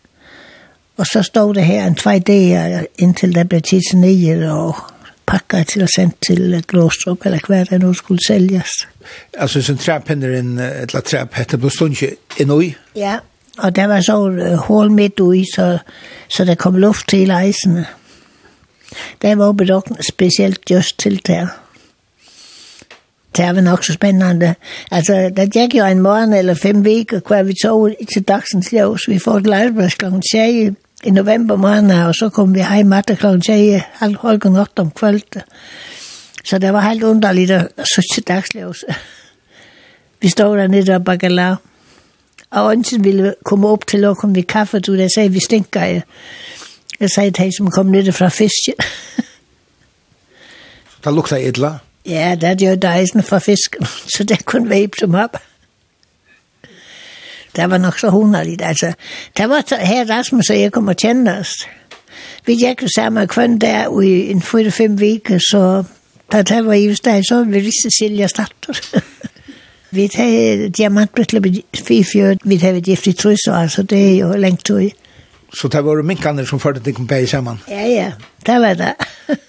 [0.97, 4.96] og så stod det her en tvei dager inntil det ble tidsnier og
[5.27, 8.87] packar till och sen till Gråstrup eller kvar det och skulle säljas.
[9.39, 11.71] Altså, sånn träpinner en eller träp hette på
[12.39, 12.75] en ui.
[12.95, 13.21] Ja,
[13.59, 14.17] og det var så
[14.69, 15.79] hål midt i så
[16.29, 17.87] så det kom luft til eisene.
[19.23, 21.49] Det var bedokna speciellt just til det.
[23.37, 24.55] Det var nok så spennende.
[24.91, 29.09] Altså, det gikk jo en morgen eller fem veker, hver vi tog til dagsens ljøs.
[29.09, 33.15] Vi får et arbeid klokken 6 i november måned, og så kom vi hjem etter
[33.15, 35.43] klokken 10, halv klokken 8 om kvöldet.
[36.45, 38.85] Så det var helt underligt at sitte dagsløs.
[40.23, 41.57] vi stod der nede og bagala,
[42.51, 45.83] og ønsken ville komme op til og komme vi kaffe, du, jeg sagde, vi stinker.
[45.83, 46.03] Jeg,
[47.01, 48.73] jeg sagde til som kom nede fra fiske.
[51.05, 51.79] der lugter edler?
[52.07, 55.37] Ja, det er jo dejsen fra fisken, så det kunne væbe dem op.
[57.57, 58.63] Det var nok så hunderligt.
[58.63, 58.93] Altså,
[59.37, 61.53] det var så, her Rasmus og jeg kom og kjenne os.
[62.47, 65.85] Vi gikk sammen kvann der i en 4-5 vike, så
[66.33, 68.81] da det var just der, så vi visste Silja starter.
[69.97, 74.33] vi tar diamantbrytler med 4-4, vi tar gift i trus, og altså det er jo
[74.33, 74.91] lengt tog.
[75.55, 77.61] Så det var minkene som førte til kompære sammen?
[77.69, 78.13] Ja, ja,
[78.47, 78.95] det var det.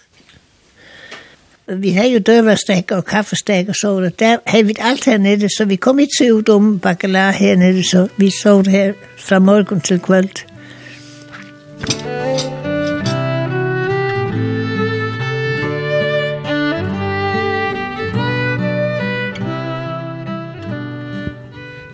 [1.76, 4.20] vi havde jo døverstek og kaffestek og så det.
[4.20, 8.30] Der havde vi alt hernede, så vi kom ikke til udom bakalar hernede, så vi
[8.30, 10.45] så det her fra morgen til kvöld.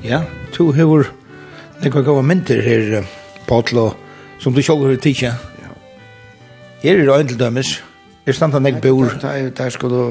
[0.04, 0.22] Ja,
[0.54, 1.04] to hever
[1.84, 3.04] nekva gava myndir her,
[3.48, 3.90] Patlo,
[4.40, 5.34] som du sjálfur har tidsja.
[5.62, 5.70] Ja.
[6.84, 7.84] Her er det øyne til dømes,
[8.26, 9.12] Er standa nek bor?
[9.58, 10.04] Der skulle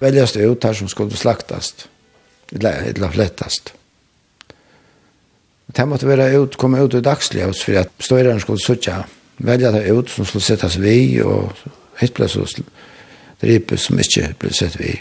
[0.00, 1.88] veljas det ut, der som skulle slaktast.
[2.52, 3.72] Eller flettast.
[5.76, 9.02] Det måtte være ut, komme ut i dagsljøs, for at støyren skulle suttja,
[9.38, 11.52] velja det ut som skulle settas vi, og
[12.00, 12.46] hitt ble så
[13.42, 14.94] dripet som ikke ble sett vi.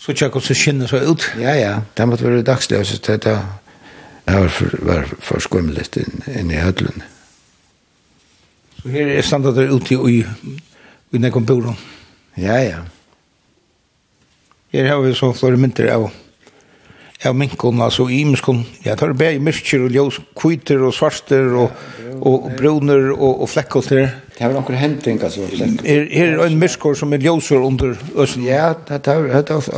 [0.00, 1.28] Så tjekk og så skinner så ut?
[1.38, 1.74] Ja, ja.
[1.96, 3.20] Det måtte være i dagsljøs, det
[4.26, 7.11] var for, var for skummelig inn, inn i hødlene.
[8.82, 10.24] Så her er standa der ute i
[11.12, 11.76] i nekom buren.
[12.40, 12.82] Ja, ja.
[14.72, 16.10] Her har vi så flere mynter av
[17.28, 18.64] av minkon, altså i miskon.
[18.82, 21.76] Ja, tar bæg myrkjer og ljós, kviter og svarster og,
[22.18, 24.08] og bruner og, og flekkolter.
[24.32, 25.46] Det har nokkur noen henting, altså.
[25.84, 28.46] Er, er en myrkor som er ljósur under østen?
[28.48, 29.76] Ja, det er, det er også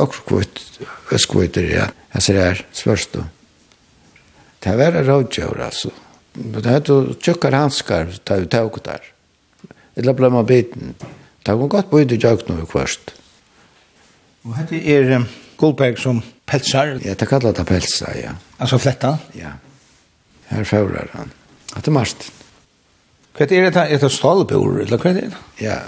[1.69, 1.89] ja.
[2.15, 3.29] Jeg ser her, svarst og.
[4.63, 5.93] Det er veldig rådgjør, altså
[6.35, 9.01] det här då tjockar handskar tar vi tåg der.
[9.95, 10.95] Eller blir man biten.
[11.43, 13.13] Det var godt på i jøk nu kvart.
[14.45, 15.27] Og hette er um,
[15.57, 16.99] Goldberg som pelsar?
[17.05, 18.35] Ja, det kallar det pelsa, ja.
[18.57, 19.17] Altså fletta?
[19.33, 19.55] Ja.
[20.51, 21.31] Her faurar han.
[21.73, 22.43] Hatt er Martin.
[23.35, 23.85] Hva er det?
[23.91, 25.41] Er det stålbor, eller hva er det?
[25.63, 25.79] Ja.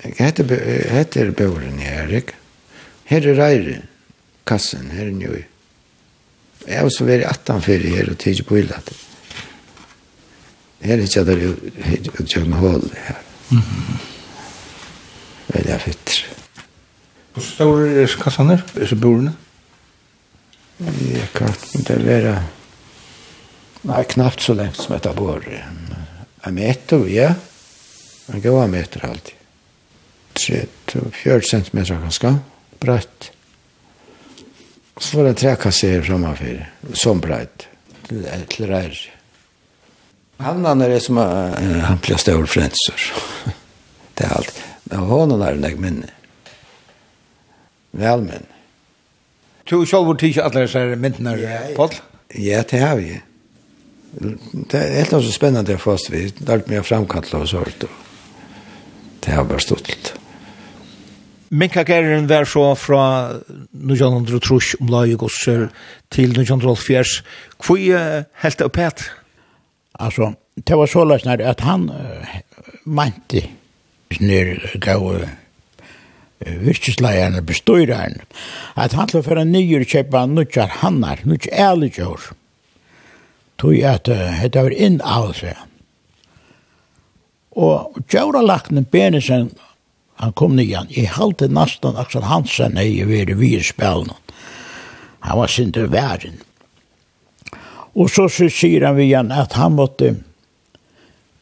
[0.00, 0.46] Hette,
[0.90, 2.34] hette er borden her, Erik.
[3.10, 3.78] Her er reire
[4.48, 5.44] kassen, her er njøy.
[6.66, 8.98] Jeg har også vært 18 fyrir her og tidsi på illa til.
[10.80, 11.42] Her er ikke der
[12.20, 13.18] utgjørende hål her.
[15.50, 16.22] Veldig fytter.
[17.34, 18.56] Hvor stor er kassene?
[18.76, 19.34] Er det bordene?
[20.80, 22.34] Jeg kan ikke være...
[23.88, 25.44] Nei, knappt så lengt som etter bord.
[25.48, 27.30] En meter, ja.
[28.32, 29.36] En god meter alltid.
[30.40, 32.34] 30-40 centimeter ganske.
[32.80, 33.30] Bratt.
[35.00, 36.60] Så var det tre kasser framfor,
[36.92, 37.66] som bratt.
[38.08, 39.19] Til, til reiser.
[40.40, 43.00] Han är det som uh, han blir stor frälsor.
[44.14, 44.62] det er alt.
[44.84, 46.10] Men honom är det minne.
[47.90, 48.46] Vel minne.
[49.64, 51.90] Du själv vart inte alla så här myntnar Paul?
[52.28, 53.20] Ja, det har vi.
[54.52, 57.84] Det er helt så spennende spännande jag fast vi lagt mye framkalla og sånt.
[59.20, 60.12] Det har bare stått litt.
[61.50, 63.04] Men hva er Gerin vær så fra
[63.74, 65.68] 1903 om laget gosser
[66.10, 67.22] til 1904.
[67.62, 69.19] Hvor er helt oppe oppet?
[70.00, 72.26] Alltså, det var så lösnar att han uh,
[72.84, 73.42] mante
[74.10, 75.26] snur gav
[76.40, 78.20] virkesleierne, bestøyreren,
[78.74, 82.30] at han skulle å føre nyer kjøpe nødjar hannar, nødjar ærligjør.
[83.60, 85.58] Tog at dette var inn av seg.
[87.60, 89.50] Og djøralakten Benesen,
[90.20, 94.14] han kom nyan, i halte nastan Aksel Hansen hei i vi i spelen.
[95.20, 96.40] Han var sinter væren.
[97.94, 100.14] Og så sier han vi igjen at han måtte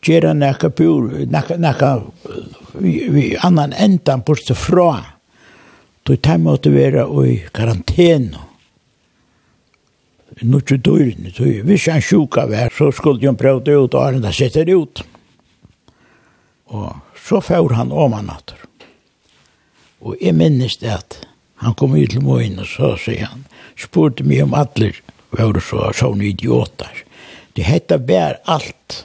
[0.04, 1.92] gjøre nekka bur, nekka, nekka
[2.78, 4.92] vi, vi annan endan bort fra.
[6.06, 8.44] Så han måtte være i karantene.
[10.38, 11.26] Nå ikke døren,
[11.66, 14.76] hvis han sjuka var, så skulle han prøve det ut, og han da sette det
[14.76, 15.02] ut.
[16.70, 16.94] Og
[17.26, 18.60] så får han om han atter.
[19.98, 21.18] Og jeg minnes det at
[21.64, 23.44] han kom ut til morgen, og så sier han,
[23.74, 24.94] spurte meg om atler,
[25.30, 27.04] var så sånne idioter.
[27.52, 29.04] Det hette bär allt.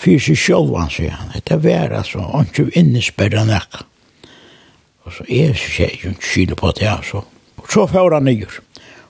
[0.00, 1.30] Fysi sjåvan, sier han.
[1.34, 3.84] Hette bär, altså, ikke innesperra nekka.
[5.04, 7.24] Og så er det ikke kilo på det, altså.
[7.68, 8.60] Så får han nyr.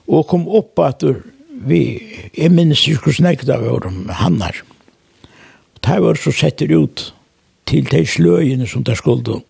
[0.07, 1.03] Og kom opp at
[1.65, 1.81] vi,
[2.37, 3.87] jeg minnes ikke snakket av vår
[4.21, 4.63] hannar.
[5.75, 7.13] Og det var så setter ut
[7.69, 9.41] til de sløyene som det skulle.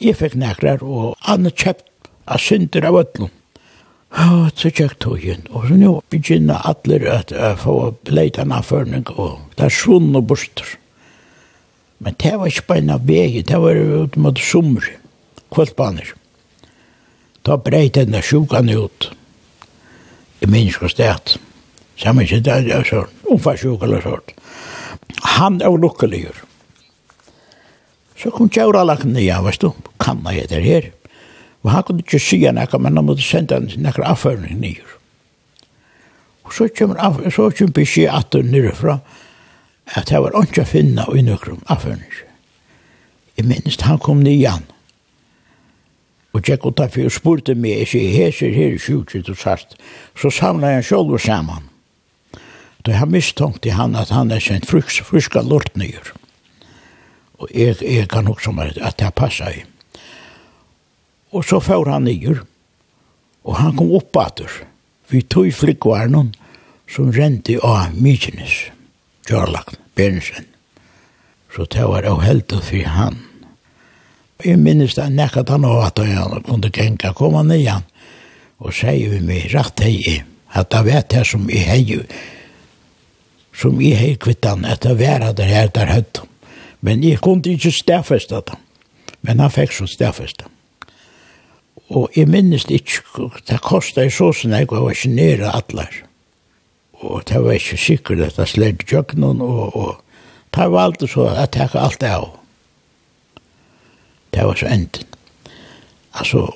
[0.00, 3.32] Jeg fikk nekrar, og han kjøpt av synder av ötlund.
[4.14, 5.46] Og så tjekk tog inn.
[5.50, 10.14] og så nå begynner alle at jeg får leite en avførning, og det er sånn
[10.16, 10.76] og borster.
[11.98, 14.86] Men det var ikke bare en av vei, det var ut mot sommer,
[15.52, 16.14] kvaltbaner.
[17.42, 19.10] Da breit denne sjukan ut,
[20.40, 21.36] i minsk og sted.
[21.96, 24.34] Samme ikke det er sånn, omfarsjuk eller sånn.
[25.36, 26.44] Han er lukkeligur.
[28.16, 30.90] Så kom tjauralakten igjen, ja, veist du, kanna jeg der her.
[31.66, 34.92] Og han kunne ikke sige nekka, men han måtte sende senda nekka avføring nyer.
[36.46, 39.00] Og så kommer, av, så kommer beskjed at hun nyrefra,
[39.98, 42.06] at det var ikke å finne i nøkrum avføring.
[43.36, 44.62] Jeg minnes han kom ned igjen.
[46.36, 49.30] Og jeg kunne ta for å spurte meg, jeg sier, her ser her i sjukket
[49.32, 49.74] og sart.
[50.14, 51.66] Så samlet jeg selv og sammen.
[52.84, 56.14] Da jeg har mistånkt i han at han er sendt friska lort nyer.
[57.42, 59.64] Og jeg, jeg kan også at det passer i.
[61.36, 62.40] Og så får han nyer,
[63.44, 64.52] og han kom opp atur.
[65.12, 66.32] Vi tog flikkvarnen
[66.88, 68.70] som rente av Mykines,
[69.28, 70.46] Kjørlakn, Bernsen.
[71.52, 73.20] Så det var av heldig for han.
[74.44, 77.84] Jeg minnes det nekket han av at han kunne genka komme ned igjen,
[78.56, 80.18] og sier vi meg rett hei,
[80.56, 82.00] at det vet jeg som jeg hei,
[83.56, 86.24] som jeg hei kvittan, at det var det her der høyt.
[86.80, 88.60] Men jeg kunne ikke stedfeste det.
[89.20, 90.48] Men han fikk så stedfeste.
[91.88, 96.02] Og jeg minnes det ikke, det kostet så sånn, jeg var ikke nere atler.
[97.04, 100.00] Og det var ikke sikkert at jeg slett jøkken, og, og
[100.56, 102.26] det var alltid så at jeg tek alt det av.
[104.34, 105.12] Det var så enden.
[106.16, 106.46] Altså,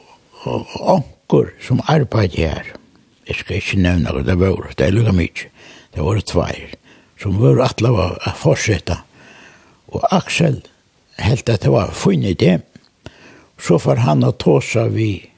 [0.44, 2.72] onker som arbeidde her,
[3.28, 5.46] jeg skal ikke nevne hva det var, det er lukket mye,
[5.94, 6.74] det var tveir,
[7.20, 8.96] som var atler var å fortsette.
[9.92, 10.62] Og Aksel
[11.20, 12.58] helt at det var funnet det,
[13.60, 15.30] så får han att tåsa vi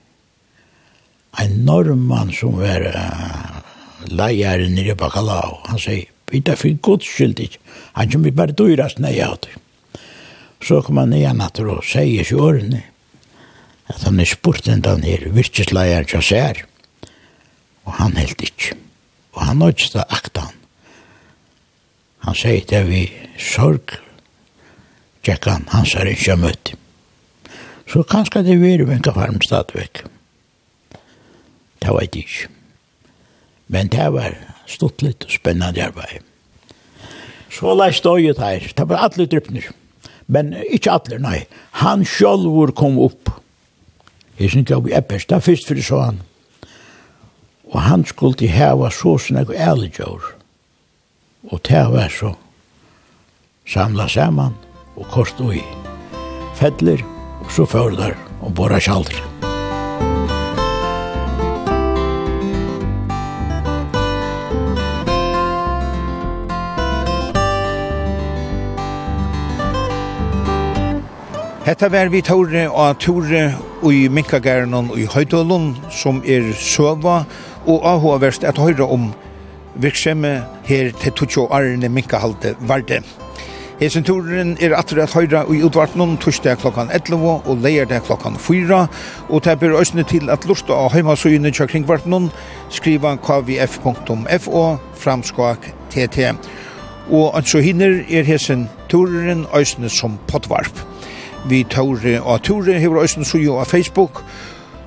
[1.38, 3.62] en norrman som var uh,
[4.04, 5.58] lejare nere i Bacalao.
[5.64, 7.58] Han säger, vi tar för Guds skyld inte.
[7.92, 9.48] Han kommer bara dyrast när jag det.
[10.66, 12.76] Så kom han igen att då säger sig åren
[13.86, 16.64] att han är spurt en dag ner, virkeslejer jag ser.
[17.84, 18.76] Och han helt inte.
[19.30, 20.52] Och han har inte akta han.
[22.18, 23.80] Han säger det vi sorg.
[25.22, 26.72] Tjekkan, han säger inte jag mötte.
[27.92, 30.04] Så kanskje det vil vinkafarm stadigvæk.
[31.82, 32.48] Det var det ikke.
[33.68, 34.36] Men det var
[34.66, 36.24] stått litt og spennende arbeid.
[37.52, 38.64] Så la jeg stå ut her.
[38.76, 39.68] Det var alle drypner.
[40.26, 41.44] Men ikke alle, nei.
[41.84, 43.28] Han selv kom opp.
[44.38, 45.04] Jeg synes ikke vi er.
[45.04, 46.22] Det er først for det så han.
[47.68, 50.32] Og han skulle til heva så sånn jeg ærlig gjør.
[51.52, 52.34] Og det var så
[53.68, 54.56] samla saman
[54.96, 55.64] og kort og i.
[56.56, 56.96] Fettler.
[56.96, 57.11] Fedler
[57.50, 59.22] så fører der og bara kjalder.
[71.62, 73.42] Hetta vær vi tåre og tåre
[73.86, 77.22] i Minkagæren og i Høydølund som er søva
[77.70, 79.12] og avhåverst at høyre om
[79.80, 80.34] virksemi
[80.66, 82.98] her til 20 årene minkahalte varde.
[83.82, 88.76] Hesen turen er atur at høyra i utvartnum torsdag klokkan 11 og leirdag klokkan 4
[89.26, 92.28] og det ber òsne til at lusta av heimasøyene tja kringvartnum
[92.70, 94.62] skriva kvf.fo
[95.02, 96.28] framskak tt
[97.10, 100.78] og at så hinner er hesen turen òsne som potvarp
[101.50, 104.22] vi tåre og tåre hever òsne sujo av Facebook.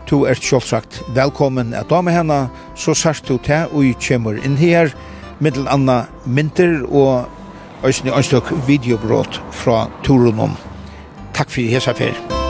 [0.08, 2.46] Tu er sjálfsagt velkommen at dame henne,
[2.80, 4.94] så sørst du til og kjemur inn her,
[5.44, 7.35] middel anna mynter og
[7.86, 10.58] øyne ønstøk videobrot fra Torunom.
[11.34, 12.45] Takk for hesa ferien.